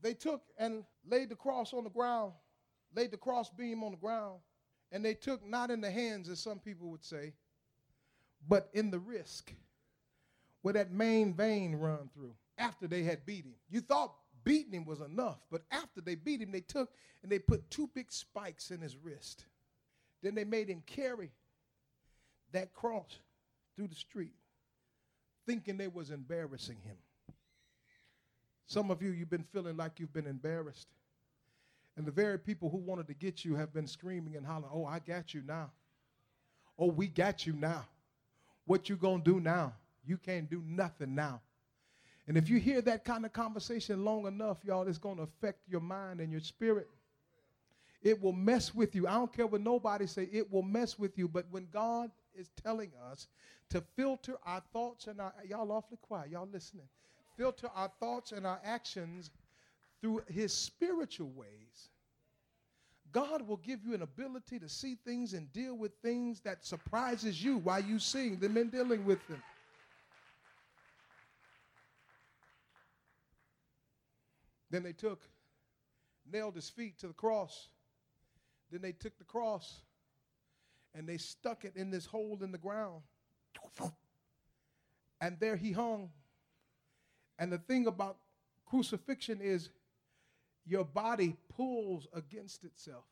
They 0.00 0.14
took 0.14 0.42
and 0.58 0.84
laid 1.08 1.28
the 1.28 1.36
cross 1.36 1.72
on 1.72 1.84
the 1.84 1.90
ground, 1.90 2.32
laid 2.94 3.10
the 3.10 3.16
cross 3.16 3.50
beam 3.50 3.84
on 3.84 3.92
the 3.92 3.96
ground, 3.96 4.40
and 4.90 5.04
they 5.04 5.14
took 5.14 5.46
not 5.46 5.70
in 5.70 5.80
the 5.80 5.90
hands, 5.90 6.28
as 6.28 6.40
some 6.40 6.58
people 6.58 6.90
would 6.90 7.04
say, 7.04 7.32
but 8.48 8.68
in 8.72 8.90
the 8.90 8.98
wrist, 8.98 9.52
where 10.62 10.74
that 10.74 10.92
main 10.92 11.34
vein 11.34 11.76
run 11.76 12.10
through 12.14 12.34
after 12.58 12.88
they 12.88 13.02
had 13.04 13.24
beat 13.24 13.44
him. 13.44 13.54
You 13.70 13.80
thought 13.80 14.12
beating 14.44 14.72
him 14.72 14.84
was 14.84 15.00
enough. 15.00 15.38
But 15.50 15.62
after 15.70 16.00
they 16.00 16.14
beat 16.14 16.40
him, 16.40 16.52
they 16.52 16.60
took 16.60 16.90
and 17.22 17.30
they 17.30 17.38
put 17.38 17.70
two 17.70 17.88
big 17.94 18.10
spikes 18.10 18.70
in 18.70 18.80
his 18.80 18.96
wrist. 18.96 19.44
Then 20.22 20.34
they 20.34 20.44
made 20.44 20.68
him 20.68 20.82
carry 20.86 21.30
that 22.52 22.72
cross 22.72 23.18
through 23.76 23.88
the 23.88 23.94
street, 23.94 24.34
thinking 25.46 25.76
they 25.76 25.88
was 25.88 26.10
embarrassing 26.10 26.78
him. 26.84 26.96
Some 28.66 28.90
of 28.90 29.02
you, 29.02 29.10
you've 29.10 29.30
been 29.30 29.44
feeling 29.52 29.76
like 29.76 29.98
you've 29.98 30.12
been 30.12 30.26
embarrassed. 30.26 30.88
And 31.96 32.06
the 32.06 32.12
very 32.12 32.38
people 32.38 32.70
who 32.70 32.78
wanted 32.78 33.06
to 33.08 33.14
get 33.14 33.44
you 33.44 33.54
have 33.56 33.72
been 33.72 33.86
screaming 33.86 34.36
and 34.36 34.46
hollering, 34.46 34.70
oh, 34.72 34.86
I 34.86 34.98
got 34.98 35.34
you 35.34 35.42
now. 35.46 35.70
Oh, 36.78 36.86
we 36.86 37.06
got 37.06 37.46
you 37.46 37.52
now. 37.52 37.84
What 38.64 38.88
you 38.88 38.96
gonna 38.96 39.22
do 39.22 39.40
now? 39.40 39.74
You 40.04 40.16
can't 40.16 40.48
do 40.48 40.62
nothing 40.66 41.14
now. 41.14 41.40
And 42.28 42.36
if 42.36 42.48
you 42.48 42.58
hear 42.58 42.80
that 42.82 43.04
kind 43.04 43.24
of 43.26 43.32
conversation 43.32 44.04
long 44.04 44.26
enough, 44.26 44.58
y'all, 44.64 44.86
it's 44.86 44.98
going 44.98 45.16
to 45.16 45.24
affect 45.24 45.68
your 45.68 45.80
mind 45.80 46.20
and 46.20 46.30
your 46.30 46.40
spirit. 46.40 46.88
It 48.02 48.20
will 48.20 48.32
mess 48.32 48.74
with 48.74 48.94
you. 48.94 49.06
I 49.06 49.12
don't 49.12 49.32
care 49.32 49.46
what 49.46 49.60
nobody 49.60 50.06
say, 50.06 50.28
it 50.32 50.50
will 50.52 50.62
mess 50.62 50.98
with 50.98 51.18
you. 51.18 51.28
But 51.28 51.46
when 51.50 51.68
God 51.72 52.10
is 52.34 52.50
telling 52.62 52.90
us 53.10 53.28
to 53.70 53.82
filter 53.96 54.36
our 54.44 54.62
thoughts 54.72 55.06
and 55.06 55.20
our 55.20 55.32
y'all 55.48 55.70
awfully 55.72 55.98
quiet, 56.02 56.30
y'all 56.30 56.48
listening. 56.52 56.86
Filter 57.36 57.68
our 57.74 57.90
thoughts 58.00 58.32
and 58.32 58.46
our 58.46 58.60
actions 58.64 59.30
through 60.00 60.22
his 60.28 60.52
spiritual 60.52 61.30
ways. 61.30 61.88
God 63.12 63.46
will 63.46 63.58
give 63.58 63.84
you 63.84 63.94
an 63.94 64.02
ability 64.02 64.58
to 64.58 64.68
see 64.68 64.96
things 65.04 65.34
and 65.34 65.52
deal 65.52 65.76
with 65.76 65.92
things 66.02 66.40
that 66.40 66.64
surprises 66.64 67.42
you 67.42 67.58
while 67.58 67.82
you 67.82 67.98
seeing 67.98 68.38
them 68.38 68.56
and 68.56 68.72
dealing 68.72 69.04
with 69.04 69.26
them. 69.28 69.42
Then 74.72 74.82
they 74.82 74.94
took, 74.94 75.20
nailed 76.32 76.54
his 76.56 76.70
feet 76.70 76.98
to 77.00 77.06
the 77.06 77.12
cross. 77.12 77.68
Then 78.70 78.80
they 78.80 78.92
took 78.92 79.18
the 79.18 79.24
cross 79.24 79.82
and 80.94 81.06
they 81.06 81.18
stuck 81.18 81.66
it 81.66 81.74
in 81.76 81.90
this 81.90 82.06
hole 82.06 82.38
in 82.40 82.52
the 82.52 82.58
ground. 82.58 83.02
And 85.20 85.38
there 85.38 85.56
he 85.56 85.72
hung. 85.72 86.10
And 87.38 87.52
the 87.52 87.58
thing 87.58 87.86
about 87.86 88.16
crucifixion 88.64 89.40
is 89.42 89.68
your 90.64 90.84
body 90.84 91.36
pulls 91.54 92.08
against 92.14 92.64
itself. 92.64 93.04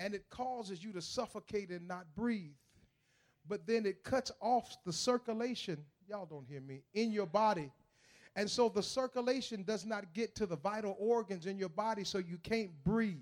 And 0.00 0.12
it 0.12 0.28
causes 0.28 0.82
you 0.82 0.92
to 0.92 1.02
suffocate 1.02 1.70
and 1.70 1.86
not 1.86 2.06
breathe. 2.16 2.50
But 3.48 3.64
then 3.64 3.86
it 3.86 4.02
cuts 4.02 4.32
off 4.40 4.76
the 4.84 4.92
circulation, 4.92 5.78
y'all 6.08 6.26
don't 6.26 6.46
hear 6.48 6.60
me, 6.60 6.82
in 6.94 7.12
your 7.12 7.26
body 7.26 7.70
and 8.36 8.48
so 8.48 8.68
the 8.68 8.82
circulation 8.82 9.62
does 9.64 9.84
not 9.84 10.12
get 10.14 10.34
to 10.36 10.46
the 10.46 10.56
vital 10.56 10.96
organs 10.98 11.46
in 11.46 11.58
your 11.58 11.68
body, 11.68 12.04
so 12.04 12.18
you 12.18 12.38
can't 12.42 12.70
breathe. 12.84 13.16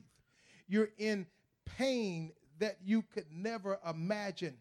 You're 0.66 0.90
in 0.98 1.26
pain 1.64 2.32
that 2.58 2.76
you 2.84 3.02
could 3.02 3.26
never 3.30 3.78
imagine. 3.88 4.56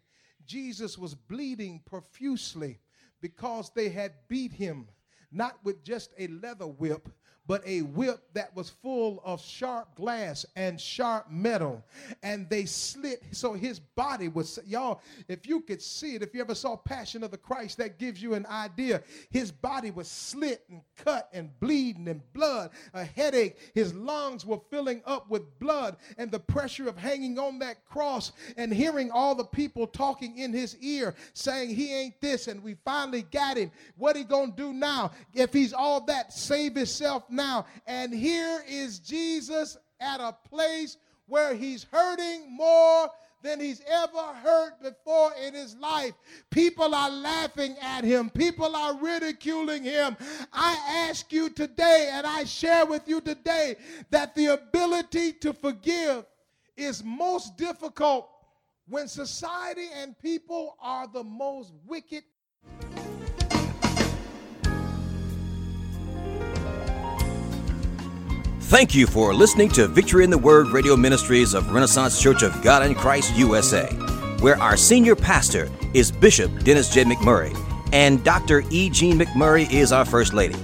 Jesus 0.46 0.98
was 0.98 1.14
bleeding 1.14 1.82
profusely 1.86 2.80
because 3.22 3.72
they 3.76 3.90
had 3.90 4.14
beat 4.30 4.54
him, 4.54 4.88
not 5.32 5.58
with 5.64 5.84
just 5.84 6.12
a 6.18 6.28
leather 6.28 6.68
whip, 6.68 7.10
but 7.48 7.66
a 7.66 7.82
whip 7.82 8.20
that 8.34 8.56
was 8.56 8.70
full 8.70 9.22
of 9.24 9.42
sharp 9.42 9.96
glass 9.96 10.46
and 10.56 10.80
sharp 10.80 11.32
metal. 11.32 11.84
And 12.22 12.50
they 12.50 12.66
slit, 12.66 13.24
so 13.32 13.54
his 13.54 13.80
body 13.80 14.28
was, 14.28 14.60
y'all, 14.66 15.02
if 15.28 15.48
you 15.48 15.62
could 15.62 15.82
see 15.82 16.16
it, 16.16 16.22
if 16.22 16.34
you 16.34 16.42
ever 16.42 16.56
saw 16.56 16.76
Passion 16.76 17.24
of 17.24 17.32
the 17.32 17.38
Christ, 17.38 17.78
that 17.78 17.98
gives 17.98 18.22
you 18.22 18.34
an 18.34 18.46
idea. 18.48 19.02
His 19.30 19.52
body 19.52 19.92
was 19.92 20.10
slit 20.10 20.64
and 20.70 20.82
cut 20.98 21.30
and 21.32 21.58
bleeding 21.60 22.08
and 22.08 22.22
blood, 22.34 22.72
a 22.94 23.06
headache. 23.06 23.58
His 23.74 23.94
lungs 23.94 24.46
were 24.46 24.60
filling 24.70 25.02
up 25.06 25.30
with 25.30 25.58
blood 25.60 25.98
and 26.18 26.30
the 26.30 26.40
pressure 26.40 26.90
of 26.90 26.98
hanging 26.98 27.40
on 27.40 27.60
that 27.60 27.86
cross 27.86 28.34
and 28.58 28.74
hearing 28.74 29.10
all 29.12 29.36
the 29.36 29.46
people 29.46 29.88
talking 29.88 30.38
in 30.38 30.52
his 30.52 30.76
ear 30.78 31.16
saying 31.34 31.70
he 31.70 31.94
ain't 31.94 32.20
this 32.20 32.48
and 32.48 32.62
we 32.62 32.76
finally 32.84 33.22
got 33.22 33.58
him. 33.58 33.72
What 33.96 34.16
he 34.16 34.24
gonna 34.24 34.52
do 34.56 34.74
now? 34.74 35.12
If 35.34 35.54
he's 35.54 35.74
all 35.74 36.02
that, 36.02 36.34
save 36.34 36.76
himself. 36.76 37.24
And 37.86 38.14
here 38.14 38.62
is 38.68 39.00
Jesus 39.00 39.78
at 40.00 40.20
a 40.20 40.36
place 40.50 40.98
where 41.28 41.54
he's 41.54 41.86
hurting 41.92 42.56
more 42.56 43.10
than 43.44 43.60
he's 43.60 43.82
ever 43.88 44.34
hurt 44.44 44.82
before 44.82 45.32
in 45.46 45.54
his 45.54 45.76
life. 45.76 46.14
People 46.50 46.96
are 46.96 47.10
laughing 47.10 47.76
at 47.82 48.04
him, 48.04 48.30
people 48.30 48.76
are 48.76 48.98
ridiculing 48.98 49.84
him. 49.84 50.18
I 50.52 51.08
ask 51.10 51.32
you 51.32 51.50
today, 51.50 52.10
and 52.12 52.26
I 52.26 52.44
share 52.46 52.86
with 52.86 53.08
you 53.08 53.22
today, 53.22 53.76
that 54.10 54.36
the 54.36 54.48
ability 54.48 55.34
to 55.34 55.54
forgive 55.54 56.26
is 56.76 57.04
most 57.04 57.58
difficult 57.58 58.30
when 58.88 59.08
society 59.08 59.88
and 59.94 60.18
people 60.20 60.76
are 60.82 61.08
the 61.08 61.24
most 61.24 61.74
wicked 61.86 62.24
Thank 68.68 68.94
you 68.94 69.08
for 69.08 69.34
listening 69.34 69.70
to 69.70 69.88
Victory 69.88 70.26
in 70.26 70.30
the 70.30 70.38
Word 70.38 70.68
radio 70.68 70.98
ministries 70.98 71.54
of 71.54 71.72
Renaissance 71.72 72.22
Church 72.22 72.44
of 72.44 72.62
God 72.62 72.86
in 72.86 72.96
Christ 72.96 73.34
USA, 73.38 73.86
where 74.42 74.62
our 74.62 74.76
senior 74.76 75.16
pastor 75.16 75.70
is 75.94 76.12
Bishop 76.12 76.52
Dennis 76.66 76.94
J. 76.94 77.06
McMurray 77.06 77.56
and 77.94 78.22
Dr. 78.26 78.66
E. 78.70 78.90
Jean 78.90 79.18
McMurray 79.18 79.72
is 79.72 79.94
our 79.94 80.04
First 80.04 80.34
Lady. 80.34 80.58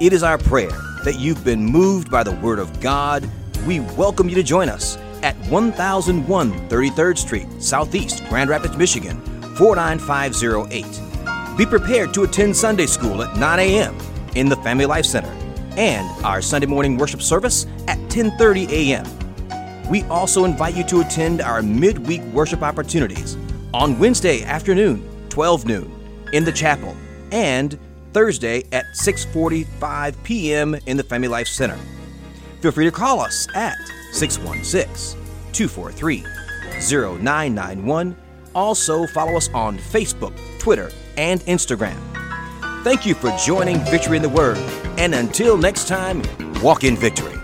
It 0.00 0.14
is 0.14 0.22
our 0.22 0.38
prayer 0.38 0.70
that 1.04 1.18
you've 1.18 1.44
been 1.44 1.62
moved 1.62 2.10
by 2.10 2.22
the 2.22 2.32
Word 2.32 2.58
of 2.58 2.80
God. 2.80 3.28
We 3.66 3.80
welcome 3.80 4.30
you 4.30 4.34
to 4.36 4.42
join 4.42 4.70
us 4.70 4.96
at 5.22 5.36
1001 5.50 6.68
33rd 6.70 7.18
Street, 7.18 7.62
Southeast, 7.62 8.26
Grand 8.30 8.48
Rapids, 8.48 8.78
Michigan, 8.78 9.20
49508. 9.58 11.58
Be 11.58 11.66
prepared 11.66 12.14
to 12.14 12.22
attend 12.22 12.56
Sunday 12.56 12.86
school 12.86 13.22
at 13.22 13.36
9 13.36 13.58
a.m. 13.58 13.98
in 14.34 14.48
the 14.48 14.56
Family 14.56 14.86
Life 14.86 15.04
Center 15.04 15.43
and 15.76 16.08
our 16.24 16.40
Sunday 16.42 16.66
morning 16.66 16.96
worship 16.96 17.22
service 17.22 17.66
at 17.88 17.98
10:30 18.08 18.68
a.m. 18.70 19.06
We 19.90 20.02
also 20.04 20.44
invite 20.44 20.76
you 20.76 20.84
to 20.84 21.00
attend 21.00 21.40
our 21.40 21.62
midweek 21.62 22.22
worship 22.32 22.62
opportunities 22.62 23.36
on 23.72 23.98
Wednesday 23.98 24.42
afternoon, 24.44 25.02
12 25.28 25.66
noon, 25.66 25.90
in 26.32 26.44
the 26.44 26.52
chapel, 26.52 26.96
and 27.32 27.78
Thursday 28.12 28.64
at 28.72 28.84
6:45 28.94 30.14
p.m. 30.22 30.74
in 30.86 30.96
the 30.96 31.02
Family 31.02 31.28
Life 31.28 31.48
Center. 31.48 31.78
Feel 32.60 32.72
free 32.72 32.86
to 32.86 32.92
call 32.92 33.20
us 33.20 33.46
at 33.54 33.76
616 34.12 35.20
243 35.52 36.24
0991. 36.80 38.16
Also, 38.54 39.06
follow 39.08 39.36
us 39.36 39.50
on 39.52 39.76
Facebook, 39.78 40.32
Twitter, 40.58 40.90
and 41.16 41.40
Instagram. 41.42 41.98
Thank 42.84 43.04
you 43.04 43.14
for 43.14 43.34
joining 43.44 43.78
Victory 43.86 44.16
in 44.16 44.22
the 44.22 44.28
Word, 44.28 44.56
and 44.98 45.14
until 45.14 45.56
next 45.56 45.88
time, 45.88 46.22
walk 46.62 46.84
in 46.84 46.96
victory. 46.96 47.43